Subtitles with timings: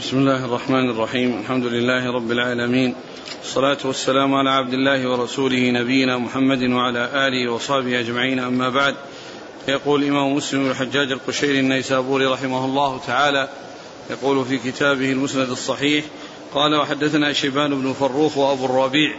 [0.00, 1.40] بسم الله الرحمن الرحيم.
[1.40, 2.94] الحمد لله رب العالمين.
[3.42, 8.38] الصلاة والسلام على عبد الله ورسوله نبينا محمد وعلى آله وصحبه أجمعين.
[8.38, 8.94] أما بعد
[9.68, 13.48] يقول الإمام مسلم بن الحجاج القشيري النيسابوري رحمه الله تعالى
[14.10, 16.04] يقول في كتابه المسند الصحيح
[16.54, 19.14] قال وحدثنا شيبان بن فروخ وأبو الربيع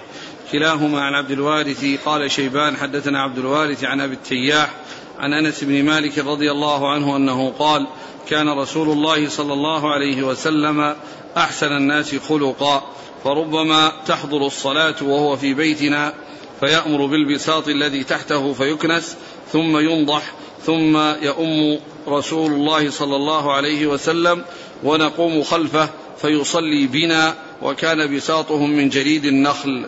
[0.52, 4.74] كلاهما عن عبد الوارث قال شيبان حدثنا عبد الوارث عن أبي التياح
[5.20, 7.88] عن أنس بن مالك رضي الله عنه أنه قال
[8.30, 10.96] كان رسول الله صلى الله عليه وسلم
[11.38, 12.84] أحسن الناس خلقا
[13.24, 16.14] فربما تحضر الصلاة وهو في بيتنا
[16.60, 19.18] فيأمر بالبساط الذي تحته فيكنس
[19.54, 20.32] ثم ينضح
[20.66, 24.44] ثم يؤم رسول الله صلى الله عليه وسلم
[24.84, 25.90] ونقوم خلفه
[26.22, 29.86] فيصلي بنا وكان بساطهم من جريد النخل.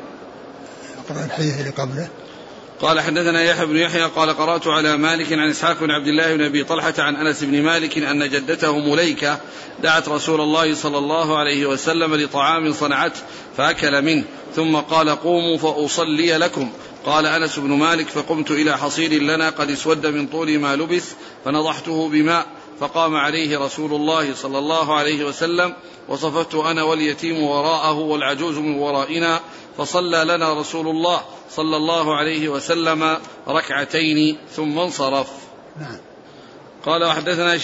[1.05, 2.09] اقرا الحديث اللي قبله.
[2.81, 6.43] قال حدثنا يحيى بن يحيى قال قرأت على مالك عن إسحاق بن عبد الله بن
[6.43, 9.39] أبي طلحة عن أنس بن مالك أن جدته مليكة
[9.83, 13.21] دعت رسول الله صلى الله عليه وسلم لطعام صنعته
[13.57, 14.23] فأكل منه
[14.55, 16.71] ثم قال قوموا فأصلي لكم.
[17.05, 21.13] قال أنس بن مالك فقمت إلى حصير لنا قد اسود من طول ما لبث
[21.45, 22.45] فنضحته بماء
[22.79, 25.73] فقام عليه رسول الله صلى الله عليه وسلم
[26.07, 29.39] وصففت أنا واليتيم وراءه والعجوز من ورائنا
[29.77, 31.21] فصلى لنا رسول الله
[31.51, 35.27] صلى الله عليه وسلم ركعتين ثم انصرف.
[35.79, 36.08] نعم.
[36.85, 37.57] قال وحدثنا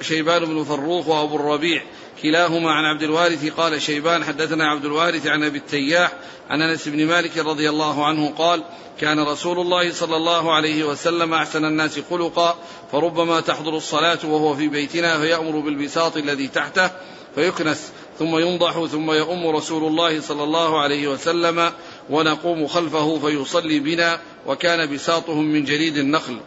[0.00, 1.82] شيبان, بن فروخ وأبو الربيع
[2.22, 6.12] كلاهما عن عبد الوارث قال شيبان حدثنا عبد الوارث عن أبي التياح
[6.50, 8.64] عن أنس بن مالك رضي الله عنه قال
[9.00, 12.58] كان رسول الله صلى الله عليه وسلم أحسن الناس خلقا
[12.92, 16.90] فربما تحضر الصلاة وهو في بيتنا فيأمر بالبساط الذي تحته
[17.34, 21.72] فيكنس ثم ينضح ثم يؤم رسول الله صلى الله عليه وسلم
[22.10, 26.40] ونقوم خلفه فيصلي بنا وكان بساطهم من جليد النخل.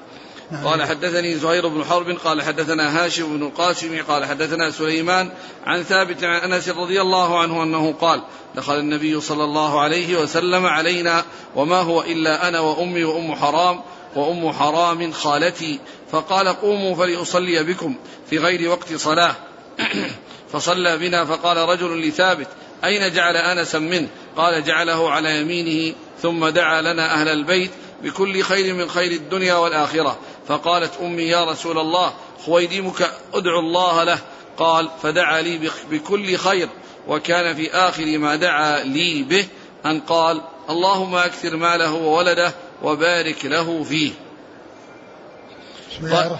[0.51, 0.67] نعم.
[0.67, 5.31] قال حدثني زهير بن حرب قال حدثنا هاشم بن القاسم قال حدثنا سليمان
[5.65, 8.21] عن ثابت عن أنس رضي الله عنه أنه قال
[8.55, 11.23] دخل النبي صلى الله عليه وسلم علينا
[11.55, 13.81] وما هو إلا أنا وأمي وأم حرام
[14.15, 15.79] وأم حرام خالتي
[16.11, 17.95] فقال قوموا فلأصلي بكم
[18.29, 19.35] في غير وقت صلاة
[20.53, 22.47] فصلى بنا فقال رجل لثابت
[22.83, 24.07] أين جعل أنسا منه
[24.37, 27.71] قال جعله على يمينه ثم دعا لنا أهل البيت
[28.03, 32.13] بكل خير من خير الدنيا والآخرة فقالت أمي يا رسول الله
[32.45, 34.19] خويدمك أدعو الله له.
[34.57, 36.69] قال فدعا لي بكل خير
[37.07, 39.47] وكان في آخر ما دعا لي به
[39.85, 42.53] أن قال اللهم أكثر ماله وولده
[42.83, 44.11] وبارك له فيه.
[45.91, 46.39] بسم الله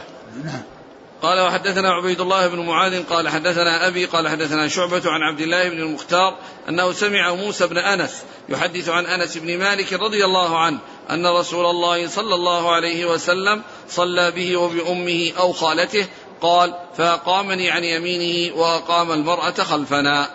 [1.26, 5.70] قال وحدثنا عبيد الله بن معاذ قال حدثنا أبي قال حدثنا شعبة عن عبد الله
[5.70, 6.38] بن المختار
[6.70, 8.12] أنه سمع موسى بن أنس
[8.50, 10.78] يحدث عن أنس بن مالك رضي الله عنه
[11.10, 16.06] أن رسول الله صلى الله عليه وسلم صلى به وبأمه أو خالته
[16.42, 20.28] قال فأقامني عن يمينه وأقام المرأة خلفنا.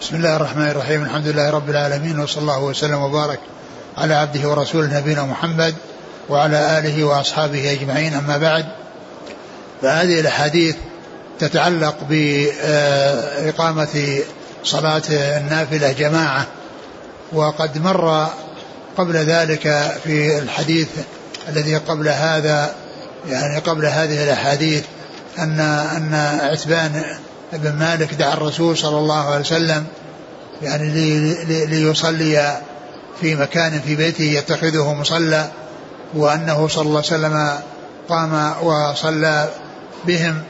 [0.00, 1.04] بسم الله الرحمن الرحيم.
[1.04, 3.40] الحمد لله رب العالمين وصلى الله وسلم وبارك
[3.98, 5.74] على عبده ورسوله نبينا محمد
[6.28, 8.14] وعلى آله وأصحابه أجمعين.
[8.14, 8.81] أما بعد
[9.82, 10.76] فهذه الأحاديث
[11.38, 13.88] تتعلق بإقامة
[14.64, 16.46] صلاة النافلة جماعة
[17.32, 18.28] وقد مر
[18.98, 20.88] قبل ذلك في الحديث
[21.48, 22.74] الذي قبل هذا
[23.28, 24.84] يعني قبل هذه الأحاديث
[25.38, 27.04] أن أن عتبان
[27.52, 29.86] بن مالك دعا الرسول صلى الله عليه وسلم
[30.62, 30.90] يعني
[31.66, 32.60] ليصلي
[33.20, 35.48] في مكان في بيته يتخذه مصلى
[36.14, 37.58] وأنه صلى الله عليه وسلم
[38.08, 39.48] قام وصلى
[40.06, 40.42] بهم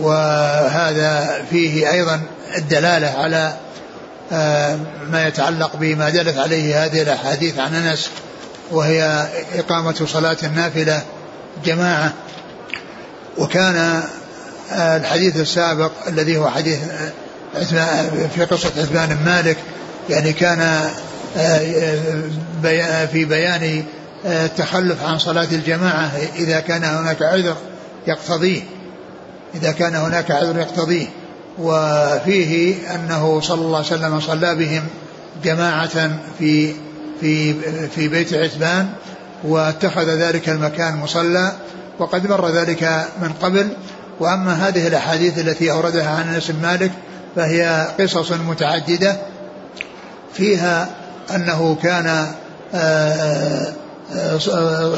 [0.00, 2.20] وهذا فيه أيضا
[2.56, 3.56] الدلالة على
[4.32, 4.78] آه،
[5.10, 8.10] ما يتعلق بما دلت عليه هذه الأحاديث عن أنس
[8.70, 11.02] وهي إقامة صلاة النافلة
[11.64, 12.12] جماعة.
[13.38, 14.02] وكان
[14.72, 16.78] آه، الحديث السابق الذي هو حديث
[17.74, 19.56] آه، في قصة عثمان مالك
[20.10, 20.88] يعني كان
[23.12, 23.84] في بيان
[24.24, 27.56] التخلف عن صلاة الجماعة إذا كان هناك عذر
[28.06, 28.62] يقتضيه.
[29.54, 31.06] إذا كان هناك عذر يقتضيه.
[31.58, 34.82] وفيه أنه صلى الله عليه وسلم صلى بهم
[35.44, 36.74] جماعة في
[37.20, 37.54] في
[37.88, 38.88] في بيت عتبان
[39.44, 41.52] واتخذ ذلك المكان مصلى
[41.98, 43.68] وقد مر ذلك من قبل.
[44.20, 46.90] وأما هذه الأحاديث التي أوردها عن أنس بن مالك
[47.36, 49.16] فهي قصص متعددة.
[50.34, 50.88] فيها
[51.34, 52.26] أنه كان
[52.74, 53.72] آه،
[54.14, 54.38] آه،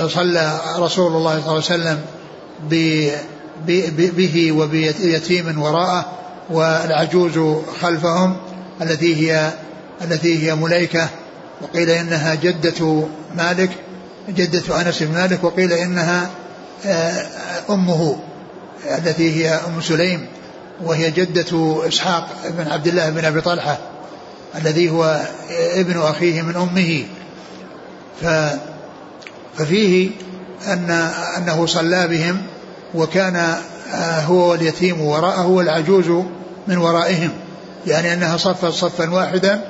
[0.08, 2.00] صلى رسول الله صلى الله عليه وسلم
[3.99, 6.12] به وبيتيم وراءه
[6.51, 8.37] والعجوز خلفهم
[8.83, 9.51] التي هي
[10.03, 11.09] التي هي مليكة
[11.62, 13.06] وقيل إنها جدة
[13.37, 13.71] مالك
[14.29, 16.31] جدة أنس بن مالك وقيل إنها
[16.87, 17.27] آه،
[17.71, 18.19] أمه
[18.99, 20.27] التي هي أم سليم
[20.85, 22.29] وهي جدة إسحاق
[22.59, 23.79] بن عبد الله بن أبي طلحة
[24.55, 27.05] الذي هو ابن أخيه من أمه.
[28.23, 28.27] ف
[29.59, 30.11] ففيه
[30.67, 30.91] أن
[31.39, 32.43] أنه صلى بهم
[32.94, 33.37] وكان
[33.93, 36.25] آه، هو واليتيم وراءه والعجوز
[36.69, 37.31] من ورائهم
[37.87, 39.61] يعني أنها صفت صفا واحدا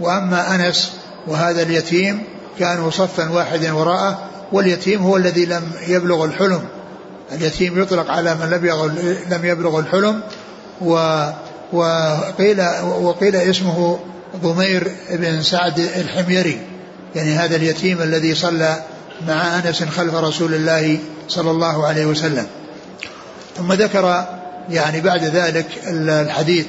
[0.00, 0.92] وأما أنس
[1.26, 2.22] وهذا اليتيم
[2.58, 4.18] كانوا صفا واحدا وراءه
[4.52, 6.60] واليتيم هو الذي لم يبلغ الحلم
[7.32, 8.94] اليتيم يطلق على من لم
[9.30, 10.20] لم يبلغ الحلم
[10.80, 11.24] و
[11.72, 12.60] وقيل
[13.00, 13.98] وقيل اسمه
[14.42, 16.58] ضمير بن سعد الحميري
[17.14, 18.76] يعني هذا اليتيم الذي صلى
[19.28, 20.98] مع أنس خلف رسول الله
[21.28, 22.46] صلى الله عليه وسلم.
[23.56, 24.24] ثم ذكر
[24.70, 26.66] يعني بعد ذلك الحديث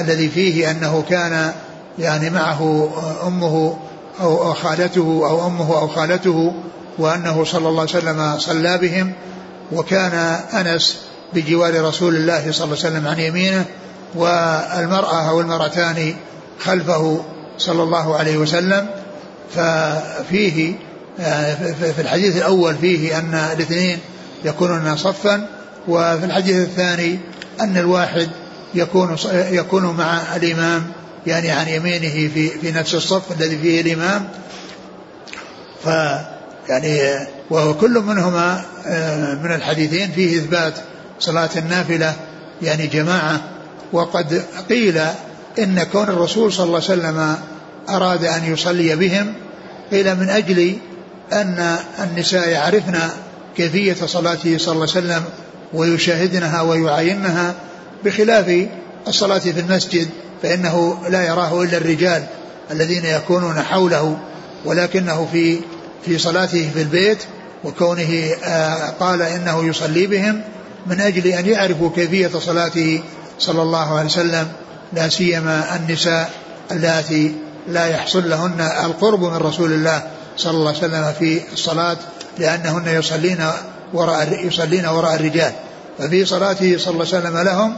[0.00, 1.52] الذي فيه أنه كان
[1.98, 2.90] يعني معه
[3.26, 3.78] أمه
[4.20, 6.52] أو خالته أو أمه أو خالته
[6.98, 9.12] وأنه صلى الله عليه وسلم صلى بهم
[9.72, 10.12] وكان
[10.54, 10.98] أنس
[11.34, 13.64] بجوار رسول الله صلى الله عليه وسلم عن يمينه
[14.14, 16.14] والمرأة أو المرأتان
[16.60, 17.20] خلفه
[17.58, 18.86] صلى الله عليه وسلم.
[19.54, 20.74] ففيه
[21.94, 23.98] في الحديث الأول فيه أن الاثنين
[24.44, 25.46] يكونون صفا
[25.88, 27.18] وفي الحديث الثاني
[27.60, 28.28] أن الواحد
[28.74, 30.86] يكون يكون مع الإمام
[31.26, 34.28] يعني عن يمينه في في نفس الصف الذي فيه الإمام.
[35.84, 35.86] ف
[36.68, 40.74] يعني وكل منهما آه، من الحديثين فيه إثبات
[41.20, 42.14] صلاة النافلة
[42.62, 43.40] يعني جماعة.
[43.92, 45.00] وقد قيل
[45.58, 47.36] إن كون الرسول صلى الله عليه وسلم
[47.88, 49.34] أراد أن يصلي بهم
[49.90, 50.76] قيل من أجل
[51.32, 52.98] أن النساء يعرفن
[53.56, 55.24] كيفية صلاته صلى الله عليه وسلم
[55.74, 57.54] ويشاهدنها ويعاينها
[58.04, 58.66] بخلاف
[59.08, 60.08] الصلاة في المسجد
[60.42, 62.26] فإنه لا يراه إلا الرجال
[62.70, 64.18] الذين يكونون حوله
[64.64, 65.60] ولكنه في
[66.06, 67.18] في صلاته في البيت
[67.64, 70.40] وكونه آه، قال إنه يصلي بهم
[70.86, 73.02] من أجل أن يعرفوا كيفية صلاته
[73.38, 74.48] صلى الله عليه وسلم
[74.92, 76.30] لا سيما النساء
[76.70, 77.34] اللاتي
[77.68, 80.02] لا يحصل لهن القرب من رسول الله
[80.36, 81.96] صلى الله عليه وسلم في الصلاة
[82.38, 83.38] لأنهن يصلين
[83.92, 85.52] وراء يصلين وراء الرجال.
[85.98, 87.76] ففي صلاته صلى الله عليه وسلم لهم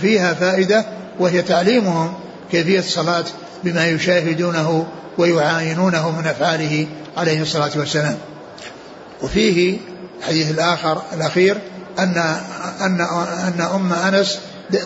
[0.00, 0.84] فيها فائدة
[1.20, 2.14] وهي تعليمهم
[2.50, 3.24] كيفية الصلاة
[3.64, 4.86] بما يشاهدونه
[5.18, 8.16] ويعاينونه من أفعاله عليه الصلاة والسلام.
[9.22, 9.78] وفيه
[10.18, 11.58] الحديث الآخر الأخير
[11.98, 12.18] أن
[12.80, 13.00] أن
[13.46, 14.38] أن أم أنس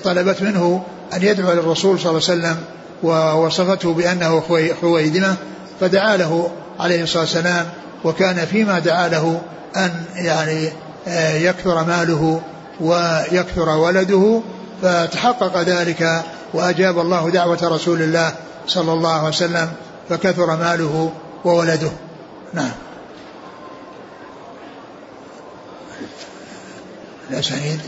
[0.04, 0.82] طلبت منه
[1.14, 2.56] أن يدعو للرسول صلى الله عليه وسلم
[3.02, 4.42] ووصفته بأنه
[4.80, 5.36] خويدمة
[5.80, 6.50] فدعا له
[6.80, 7.66] عليه الصلاة والسلام
[8.04, 9.40] وكان فيما دعا له
[9.76, 10.72] أن يعني
[11.08, 12.42] آه، يكثر ماله
[12.80, 14.40] ويكثر ولده
[14.82, 16.24] فتحقق ذلك
[16.54, 18.34] وأجاب الله دعوة رسول الله
[18.66, 19.72] صلى الله عليه وسلم
[20.08, 21.12] فكثر ماله
[21.44, 21.90] وولده.
[22.54, 22.72] نعم.
[27.30, 27.80] الأسانيد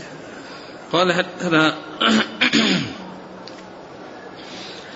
[0.91, 1.75] قال حدثنا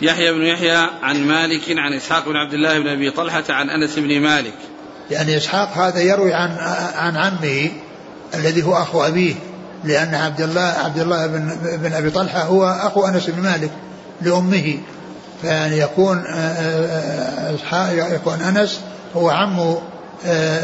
[0.02, 4.00] يحيى بن يحيى عن مالك عن إسحاق بن عبد الله بن أبي طلحة عن أنس
[4.00, 4.58] بن مالك.
[5.12, 6.58] يعني إسحاق هذا يروي عن
[6.96, 7.70] عن عمه
[8.34, 9.36] الذي هو أخو أبيه
[9.84, 13.70] لأن عبد الله عبد الله بن بن أبي طلحة هو أخو أنس بن مالك
[14.22, 14.78] لأمه.
[15.42, 16.24] فيعني يكون
[17.56, 18.80] إسحاق يكون أنس
[19.16, 19.76] هو عم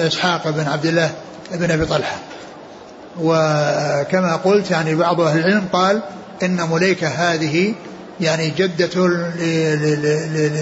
[0.07, 1.11] إسحاق بن عبد الله
[1.51, 2.15] بن أبي طلحة.
[3.19, 6.01] وكما قلت يعني بعض أهل العلم قال
[6.43, 7.73] إن مليكة هذه
[8.21, 9.07] يعني جدة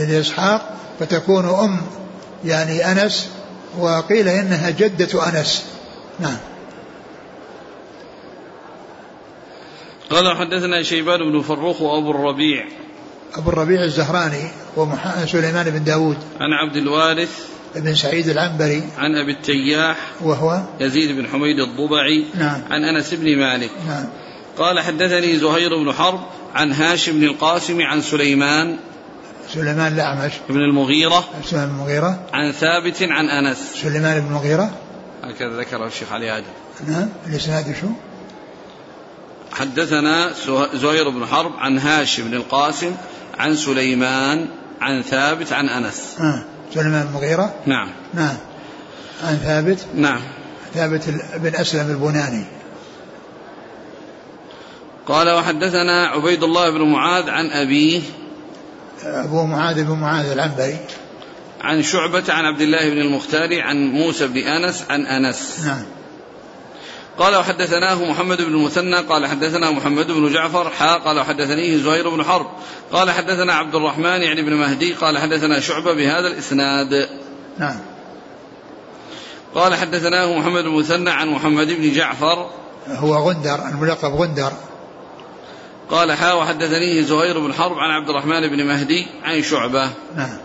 [0.05, 0.61] لإسحاق
[0.99, 1.77] فتكون أم
[2.45, 3.29] يعني أنس
[3.77, 5.65] وقيل إنها جدة أنس.
[6.19, 6.37] نعم.
[10.09, 12.65] قال حدثنا شيبان بن فروخ وأبو الربيع.
[13.35, 14.43] أبو الربيع الزهراني
[14.77, 16.17] وسليمان بن داود.
[16.39, 17.49] عن عبد الوارث.
[17.75, 18.83] بن سعيد العنبري.
[18.97, 19.97] عن أبي التياح.
[20.21, 22.25] وهو؟ يزيد بن حميد الضبعي.
[22.35, 22.61] نعم.
[22.69, 23.71] عن أنس بن مالك.
[23.87, 24.05] نعم.
[24.57, 26.19] قال حدثني زهير بن حرب
[26.55, 28.77] عن هاشم بن القاسم عن سليمان.
[29.53, 31.23] سليمان الأعمش بن المغيرة.
[31.45, 32.19] سليمان المغيرة.
[32.33, 33.57] عن ثابت عن أنس.
[33.81, 34.71] سليمان بن المغيرة.
[35.23, 36.45] هكذا ذكره الشيخ علي آدم.
[36.87, 37.87] نعم الإسناد شو؟
[39.51, 40.31] حدثنا
[40.73, 42.95] زهير بن حرب عن هاشم بن القاسم
[43.37, 44.47] عن سليمان
[44.81, 46.15] عن ثابت عن أنس.
[46.19, 46.43] آه.
[46.73, 47.53] سليمان المغيرة.
[47.65, 47.89] نعم.
[48.13, 48.37] نعم.
[49.23, 49.85] عن ثابت.
[49.95, 50.21] نعم.
[50.73, 52.45] ثابت بن أسلم البناني.
[55.07, 58.01] قال وحدثنا عبيد الله بن معاذ عن أبيه
[59.03, 60.77] أبو معاذ بن معاذ العنبري.
[61.61, 65.59] عن شعبة عن عبد الله بن المختار عن موسى بن أنس عن أنس.
[65.65, 65.83] نعم.
[67.17, 72.23] قال وحدثناه محمد بن المثنى قال حدثنا محمد بن جعفر حا قال وحدثنيه زهير بن
[72.23, 72.47] حرب.
[72.91, 77.09] قال حدثنا عبد الرحمن يعني بن مهدي قال حدثنا شعبة بهذا الإسناد.
[77.57, 77.79] نعم.
[79.55, 82.49] قال حدثناه محمد بن المثنى عن محمد بن جعفر.
[82.87, 84.51] هو غندر الملقب غندر.
[85.89, 89.89] قال حا وحدثني زهير بن حرب عن عبد الرحمن بن مهدي عن شعبة.
[90.15, 90.37] نعم.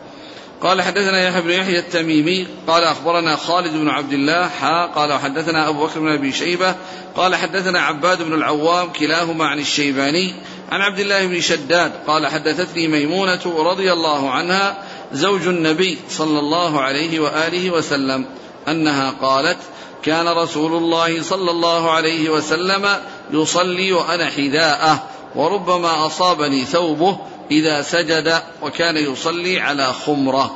[0.64, 5.68] قال حدثنا يحيى بن يحيى التميمي قال أخبرنا خالد بن عبد الله حا قال وحدثنا
[5.68, 6.74] أبو بكر بن أبي شيبة
[7.16, 10.34] قال حدثنا عباد بن العوام كلاهما عن الشيباني
[10.70, 14.78] عن عبد الله بن شداد قال حدثتني ميمونة رضي الله عنها
[15.12, 18.26] زوج النبي صلى الله عليه وآله وسلم
[18.68, 19.58] أنها قالت
[20.02, 22.86] كان رسول الله صلى الله عليه وسلم
[23.32, 25.02] يصلي وأنا حذاءه.
[25.34, 27.18] وربما أصابني ثوبه
[27.50, 30.50] إذا سجد وكان يصلي على خمرة.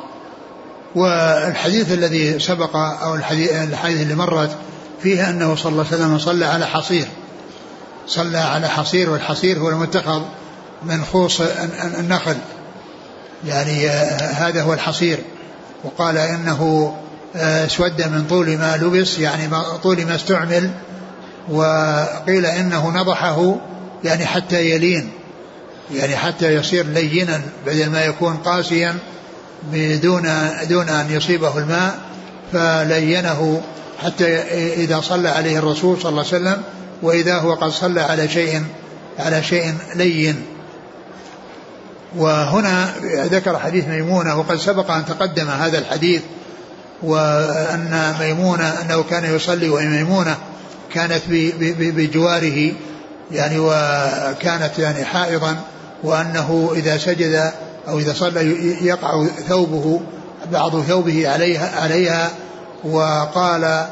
[0.95, 4.51] والحديث الذي سبق أو الحديث, الحديث اللي مرت
[5.03, 7.07] فيه أنه صلى الله عليه وسلم صلى على حصير.
[8.07, 10.23] صلى على حصير والحصير هو المتخذ
[10.83, 11.41] من خوص
[11.99, 12.37] النخل.
[13.47, 15.19] يعني هذا هو الحصير.
[15.85, 16.17] وقال
[17.37, 19.51] آه، اسود من طول ما لبس يعني
[19.83, 20.71] طول ما استعمل.
[21.51, 23.57] وقيل إنه نضحه
[24.05, 25.11] يعني حتى يلين
[25.95, 28.97] يعني حتى يصير لينا بدل ما يكون قاسيا
[29.73, 30.29] بدون
[30.69, 31.99] دون أن يصيبه الماء
[32.53, 33.63] فلينه
[34.05, 34.39] حتى
[34.75, 36.63] إذا صلى عليه الرسول صلى الله عليه وسلم
[37.03, 38.65] وإذا هو قد صلى على شيء
[39.19, 40.43] على شيء لين.
[42.17, 46.23] وهنا ذكر حديث ميمونة وقد سبق أن تقدم هذا الحديث
[47.03, 50.37] وأن ميمونة أنه كان يصلي وميمونة
[50.95, 51.23] كانت
[51.71, 52.73] بجواره
[53.31, 55.57] يعني وكانت يعني حائضا
[56.03, 57.53] وأنه إذا سجد
[57.89, 58.41] أو إذا صلى
[58.87, 60.01] يقع ثوبه
[60.53, 62.31] بعض ثوبه عليها عليها
[62.85, 63.87] وقال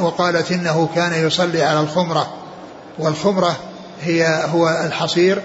[0.00, 2.34] وقالت إنه كان يصلي على الخمرة.
[2.98, 3.56] والخمرة
[4.02, 5.42] هي هو الحصير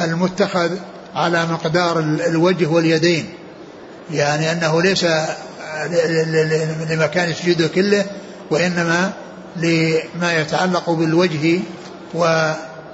[0.00, 0.70] المتخذ
[1.14, 3.28] على مقدار الوجه واليدين.
[4.12, 5.06] يعني أنه ليس
[6.90, 8.04] لمكان سجوده كله
[8.50, 9.12] وإنما
[9.56, 11.60] لما يتعلق بالوجه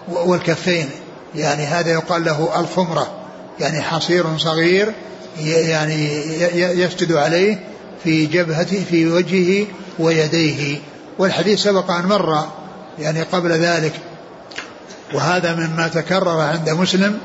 [0.09, 0.88] والكفين.
[1.35, 3.06] يعني هذا يقال له الخمرة.
[3.61, 4.92] يعني حصير صغير
[5.44, 6.09] يعني
[6.54, 7.59] يسجد عليه
[8.04, 9.66] في جبهته في وجهه
[9.99, 10.78] ويديه.
[11.18, 12.47] والحديث سبق أن مر
[12.99, 13.92] يعني قبل ذلك.
[15.14, 17.18] وهذا مما تكرر عند مسلم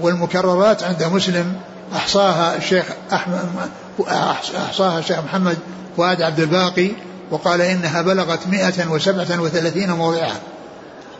[0.00, 1.52] والمكررات عند مسلم
[1.96, 3.48] أحصاها الشيخ أحمد
[4.56, 5.58] أحصاها الشيخ محمد
[5.96, 6.90] فؤاد عبد الباقي
[7.30, 10.34] وقال إنها بلغت 137 موضعا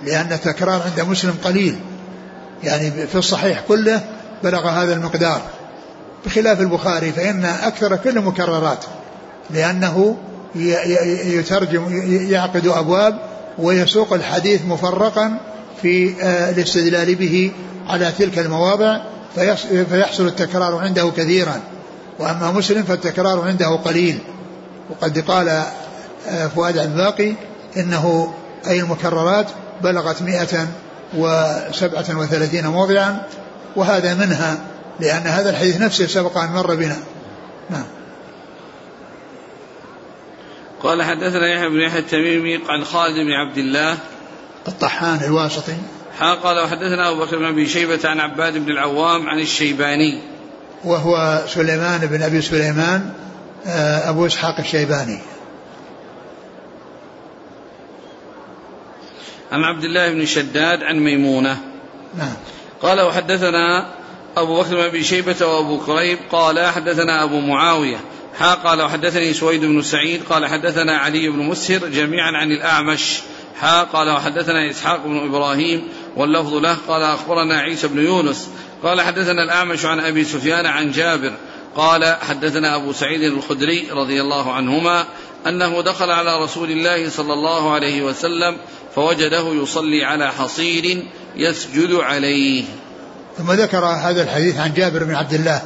[0.03, 1.79] لأن التكرار عند مسلم قليل.
[2.65, 4.05] يعني في الصحيح كله
[4.45, 5.43] بلغ هذا المقدار.
[6.27, 8.85] بخلاف البخاري فإن أكثر كل مكررات
[9.51, 10.17] لأنه
[11.25, 11.87] يترجم
[12.31, 13.19] يعقد أبواب
[13.59, 15.41] ويسوق الحديث مفرقا
[15.83, 17.53] في آه، الاستدلال به
[17.87, 19.01] على تلك المواضع
[19.91, 21.61] فيحصل التكرار عنده كثيرا.
[22.19, 24.19] وأما مسلم فالتكرار عنده قليل.
[24.91, 25.49] وقد قال
[26.29, 27.33] آه، فؤاد الباقي
[27.77, 28.35] إنه
[28.67, 29.47] أي المكررات
[29.83, 30.69] بلغت مئة
[31.15, 33.23] وسبعة وثلاثين موضعا
[33.77, 34.59] وهذا منها
[35.01, 36.97] لأن هذا الحديث نفسه سبق أن مر بنا.
[37.71, 37.85] نعم.
[40.83, 43.97] قال حدثنا يحيى بن يحيى التميمي عن خالد بن عبد الله.
[44.69, 45.77] الطحان الواسطي.
[46.21, 50.23] قال وحدثنا أبو بكر بن أبي شيبة عن عباد بن العوام عن الشيباني.
[50.85, 53.13] وهو سليمان بن أبي سليمان
[53.67, 55.19] آه، أبو إسحاق الشيباني.
[59.53, 61.61] عن عبد الله بن شداد عن ميمونة.
[62.19, 62.35] نعم.
[62.83, 63.87] قال وحدثنا
[64.37, 68.01] أبو بكر بن أبي شيبة وأبو كريب قال حدثنا أبو معاوية.
[68.39, 73.21] حا قال وحدثني سويد بن سعيد قال حدثنا علي بن مسهر جميعا عن الأعمش.
[73.61, 76.77] حا قال وحدثنا إسحاق بن إبراهيم واللفظ له.
[76.89, 78.49] قال أخبرنا عيسى بن يونس.
[78.83, 81.33] قال حدثنا الأعمش عن أبي سفيان عن جابر.
[81.77, 85.05] قال حدثنا أبو سعيد الخدري رضي الله عنهما
[85.47, 88.57] أنه دخل على رسول الله صلى الله عليه وسلم
[88.95, 91.05] فوجده يصلي على حصير
[91.37, 92.65] يسجد عليه.
[93.39, 95.63] ثم ذكر هذا الحديث عن جابر بن عبد الله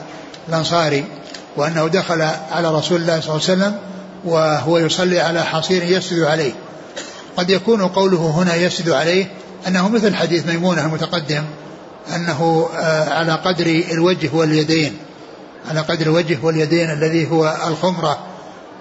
[0.48, 1.04] الأنصاري
[1.56, 3.78] وأنه دخل على رسول الله صلى الله عليه وسلم
[4.24, 6.52] وهو يصلي على حصير يسجد عليه.
[7.36, 9.30] قد يكون قوله هنا يسجد عليه
[9.68, 11.44] أنه مثل حديث ميمونة المتقدم
[12.14, 14.96] أنه آه، على قدر الوجه واليدين
[15.70, 18.18] على قدر الوجه واليدين الذي هو الخمرة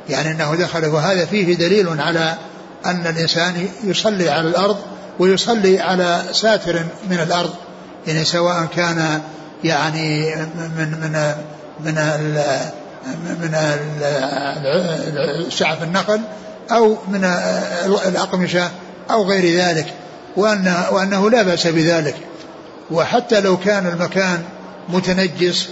[0.09, 2.37] يعني أنه دخل وهذا فيه دليل على
[2.85, 4.77] أن الإنسان يصلي على الأرض
[5.19, 7.53] ويصلي على ساتر من الأرض
[8.07, 9.21] يعني سواء كان
[9.63, 11.15] يعني من من
[11.79, 11.95] من
[13.41, 13.55] من
[15.49, 16.21] شعف النخل
[16.71, 17.25] أو من
[18.05, 18.71] الأقمشة
[19.11, 19.93] أو غير ذلك
[20.35, 22.15] وأن وأنه لا بأس بذلك.
[22.91, 24.43] وحتى لو كان المكان
[24.89, 25.69] متنجس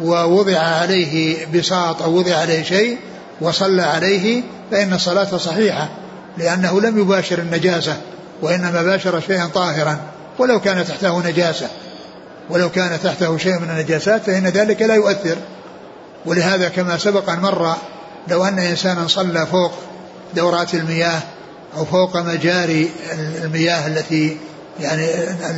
[0.00, 2.98] ووضع عليه بساط أو وضع عليه شيء
[3.40, 5.88] وصلى عليه فإن صلاته صحيحة.
[6.38, 7.96] لأنه لم يباشر النجاسة
[8.42, 9.98] وإنما باشر شيئا طاهرا
[10.38, 11.68] ولو كان تحته نجاسة.
[12.50, 15.36] ولو كان تحته شيء من النجاسات فإن ذلك لا يؤثر.
[16.26, 17.76] ولهذا كما سبق أن مر
[18.28, 19.72] لو أن إنسانا صلى فوق
[20.36, 21.20] دورات المياه
[21.76, 22.90] أو فوق مجاري
[23.44, 24.36] المياه التي
[24.80, 25.04] يعني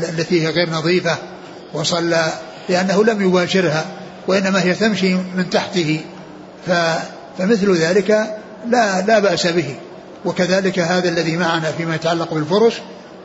[0.09, 1.17] التي هي غير نظيفة
[1.73, 2.33] وصلى
[2.69, 3.85] لأنه لم يباشرها
[4.29, 6.01] وإنما هي تمشي من تحته
[6.67, 8.11] فمثل ذلك
[8.67, 9.75] لا لا بأس به.
[10.25, 12.81] وكذلك هذا الذي معنا فيما يتعلق بالفرش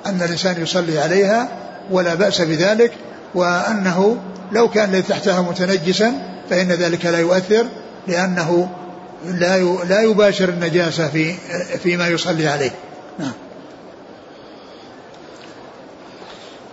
[0.06, 1.50] أن الإنسان يصلي عليها
[1.92, 2.92] ولا بأس بذلك
[3.36, 4.18] وأنه
[4.52, 6.14] لو كان الذي تحتها متنجسا
[6.50, 7.66] فإن ذلك لا يؤثر
[8.08, 8.70] لأنه
[9.26, 11.34] لا لا يباشر النجاسة في
[11.84, 12.72] فيما يصلي عليه.
[13.20, 13.32] نعم.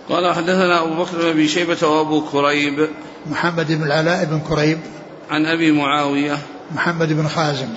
[0.09, 2.89] قال حدثنا أبو بكر بن أبي شيبة وأبو كريب.
[3.31, 4.79] محمد بن العلاء بن كريب.
[5.31, 6.37] عن أبي معاوية.
[6.75, 7.69] محمد بن خازم.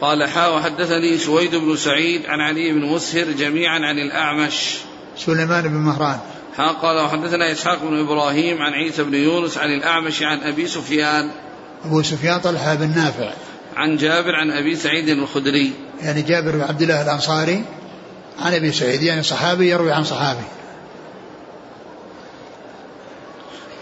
[0.00, 4.76] قال حا وحدثني سويد بن سعيد عن علي بن مسهر جميعا عن الأعمش.
[5.16, 6.18] سليمان بن مهران.
[6.56, 11.30] حا قال وحدثنا إسحاق بن إبراهيم عن عيسى بن يونس عن الأعمش عن أبي سفيان.
[11.84, 13.30] أبو سفيان طلحة بن نافع.
[13.76, 15.72] عن جابر عن أبي سعيد الخدري.
[16.02, 17.64] يعني جابر بن عبد الله الأنصاري
[18.38, 20.44] عن أبي سعيد يعني صحابي يروي عن صحابي.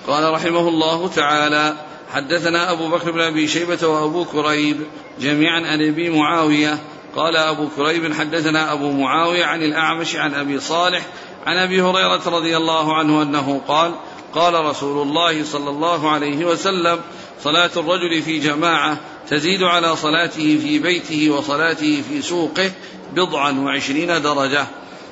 [0.07, 1.75] قال رحمه الله تعالى
[2.13, 4.77] حدثنا أبو بكر بن أبي شيبة وأبو كريب
[5.21, 6.79] جميعا عن أبي معاوية.
[7.17, 11.07] قال أبو كريب حدثنا أبو معاوية عن الأعمش عن أبي صالح
[11.47, 13.95] عن أبي هريرة رضي الله عنه أنه قال
[14.35, 17.01] قال رسول الله صلى الله عليه وسلم
[17.43, 19.01] صلاة الرجل في جماعة
[19.31, 22.71] تزيد على صلاته في بيته وصلاته في سوقه
[23.13, 24.67] بضعا وعشرين درجة.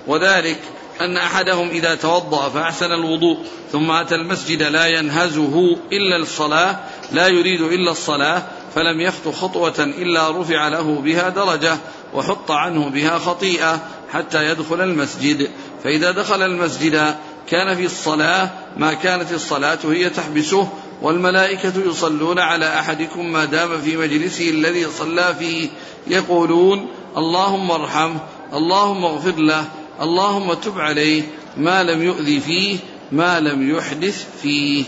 [0.06, 0.60] وذلك
[1.00, 3.38] أن أحدهم إذا توضأ فأحسن الوضوء
[3.72, 6.80] ثم أتى المسجد لا ينهزه إلا الصلاة
[7.12, 8.42] لا يريد إلا الصلاة
[8.74, 11.76] فلم يخط خطوة إلا رفع له بها درجة
[12.14, 13.80] وحط عنه بها خطيئة
[14.12, 15.50] حتى يدخل المسجد.
[15.84, 17.14] فإذا دخل المسجد
[17.48, 20.68] كان في الصلاة ما كانت الصلاة هي تحبسه
[21.02, 25.68] والملائكة يصلون على أحدكم ما دام في مجلسه الذي صلى فيه
[26.06, 26.86] يقولون
[27.16, 28.20] اللهم ارحمه
[28.52, 29.64] اللهم اغفر له
[30.00, 31.22] اللهم تب عليه
[31.56, 32.78] ما لم يؤذي فيه
[33.12, 34.84] ما لم يحدث فيه.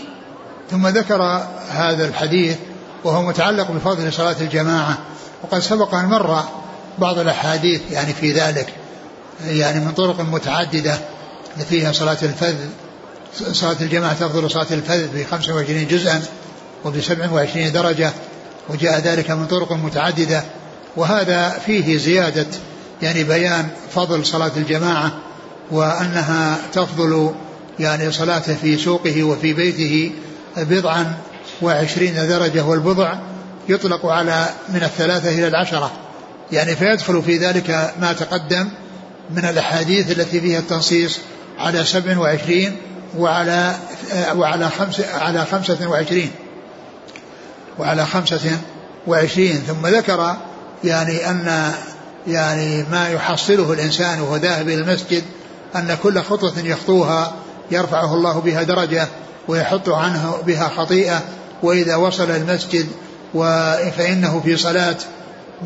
[0.71, 1.21] ثم ذكر
[1.69, 2.57] هذا الحديث
[3.03, 4.97] وهو متعلق بفضل صلاة الجماعة
[5.43, 6.43] وقد سبق أن مر
[6.99, 8.73] بعض الأحاديث يعني في ذلك
[9.47, 10.97] يعني من طرق متعددة
[11.69, 12.55] فيها صلاة الفذ
[13.51, 16.21] صلاة الجماعة تفضل صلاة الفذ ب 25 جزءا
[16.85, 18.11] وب 27 درجة
[18.69, 20.43] وجاء ذلك من طرق متعددة
[20.95, 22.47] وهذا فيه زيادة
[23.03, 25.11] يعني بيان فضل صلاة الجماعة
[25.71, 27.33] وأنها تفضل
[27.79, 30.11] يعني صلاته في سوقه وفي بيته
[30.57, 31.13] بضعا
[31.61, 33.13] وعشرين درجة والبضع
[33.69, 35.91] يطلق على من الثلاثة إلى العشرة.
[36.51, 38.69] يعني فيدخل في ذلك ما تقدم
[39.29, 41.19] من الأحاديث التي فيها التنصيص
[41.59, 42.75] على سبع وعشرين
[43.17, 43.75] وعلى
[44.35, 46.31] وعلى خمس على خمسة وعشرين.
[47.79, 48.57] وعلى خمسة
[49.07, 49.63] وعشرين.
[49.67, 50.35] ثم ذكر
[50.83, 51.73] يعني أن
[52.27, 55.23] يعني ما يحصله الإنسان وهو ذاهب إلى المسجد
[55.75, 57.33] أن كل خطوة يخطوها
[57.71, 59.07] يرفعه الله بها درجة
[59.47, 61.21] ويحط عنه بها خطيئة
[61.63, 62.87] وإذا وصل المسجد
[63.97, 64.97] فإنه في صلاة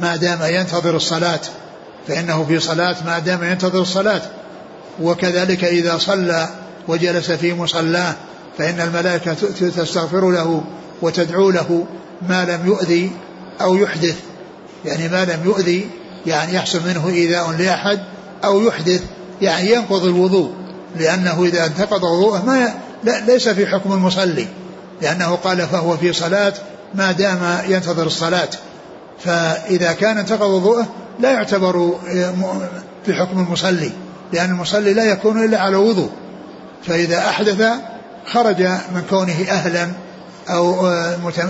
[0.02, 1.39] ما دام ينتظر الصلاة
[2.08, 4.22] فإنه في صلاة ما دام ينتظر الصلاة.
[5.02, 6.50] وكذلك إذا صلى
[6.88, 8.15] وجلس في مصلاه
[8.58, 9.34] فإن الملائكة
[9.76, 10.63] تستغفر له
[11.02, 11.86] وتدعو له
[12.30, 13.12] ما لم يؤذي
[13.62, 14.15] أو يحدث
[14.86, 15.89] يعني ما لم يؤذي
[16.28, 18.00] يعني يحصل منه إيذاء لأحد
[18.44, 19.04] أو يحدث
[19.42, 20.52] يعني ينقض الوضوء
[20.96, 24.48] لأنه إذا انتقض وضوءه ما لا ليس في حكم المصلي
[25.02, 26.54] لأنه قال فهو في صلاة
[26.96, 28.50] ما دام ينتظر الصلاة.
[29.20, 30.88] فإذا كان انتقض وضوءه
[31.20, 31.96] لا يعتبر
[33.06, 33.92] في حكم المصلي
[34.34, 36.10] لأن المصلي لا يكون إلا على وضوء.
[36.84, 37.63] فإذا أحدث
[38.26, 39.88] خرج من كونه أهلا
[40.50, 40.92] أو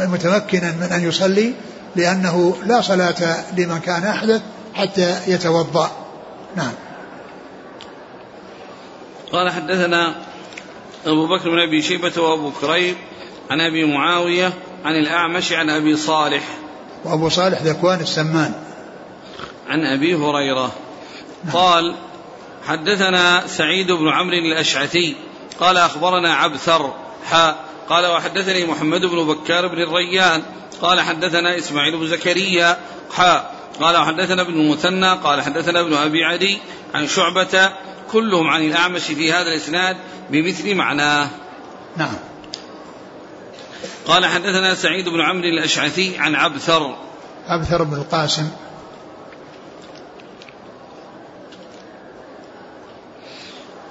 [0.08, 1.54] متمكنا من أن يصلي
[1.96, 3.16] لأنه لا صلاة
[3.58, 4.42] لمن كان أحدث
[4.78, 5.92] حتى يتوضأ.
[6.56, 6.74] نعم.
[9.32, 10.16] قال حدثنا
[11.06, 12.96] أبو بكر بن أبي شيبة وأبو كريب
[13.50, 14.54] عن أبي معاوية
[14.86, 16.44] عن الأعمش عن أبي صالح.
[17.06, 18.54] وأبو صالح ذكوان السمان.
[19.68, 20.72] عن أبي هريرة.
[21.44, 21.54] نعم.
[21.54, 21.96] قال
[22.68, 25.16] حدثنا سعيد بن عمرو الأشعثي.
[25.60, 26.94] قال أخبرنا عبثر.
[27.26, 30.44] حاء قال وحدثني محمد بن بكار بن الريان.
[30.82, 32.78] قال حدثنا إسماعيل بن زكريا.
[33.12, 36.60] حاء قال وحدثنا ابن المثنى قال حدثنا ابن أبي عدي
[36.94, 37.72] عن شعبة
[38.12, 39.98] كلهم عن الأعمش في هذا الإسناد
[40.30, 41.30] بمثل معناه.
[41.98, 42.16] نعم.
[44.08, 46.96] قال حدثنا سعيد بن عمرو الأشعثي عن عبثر.
[47.48, 48.50] عبثر بن القاسم.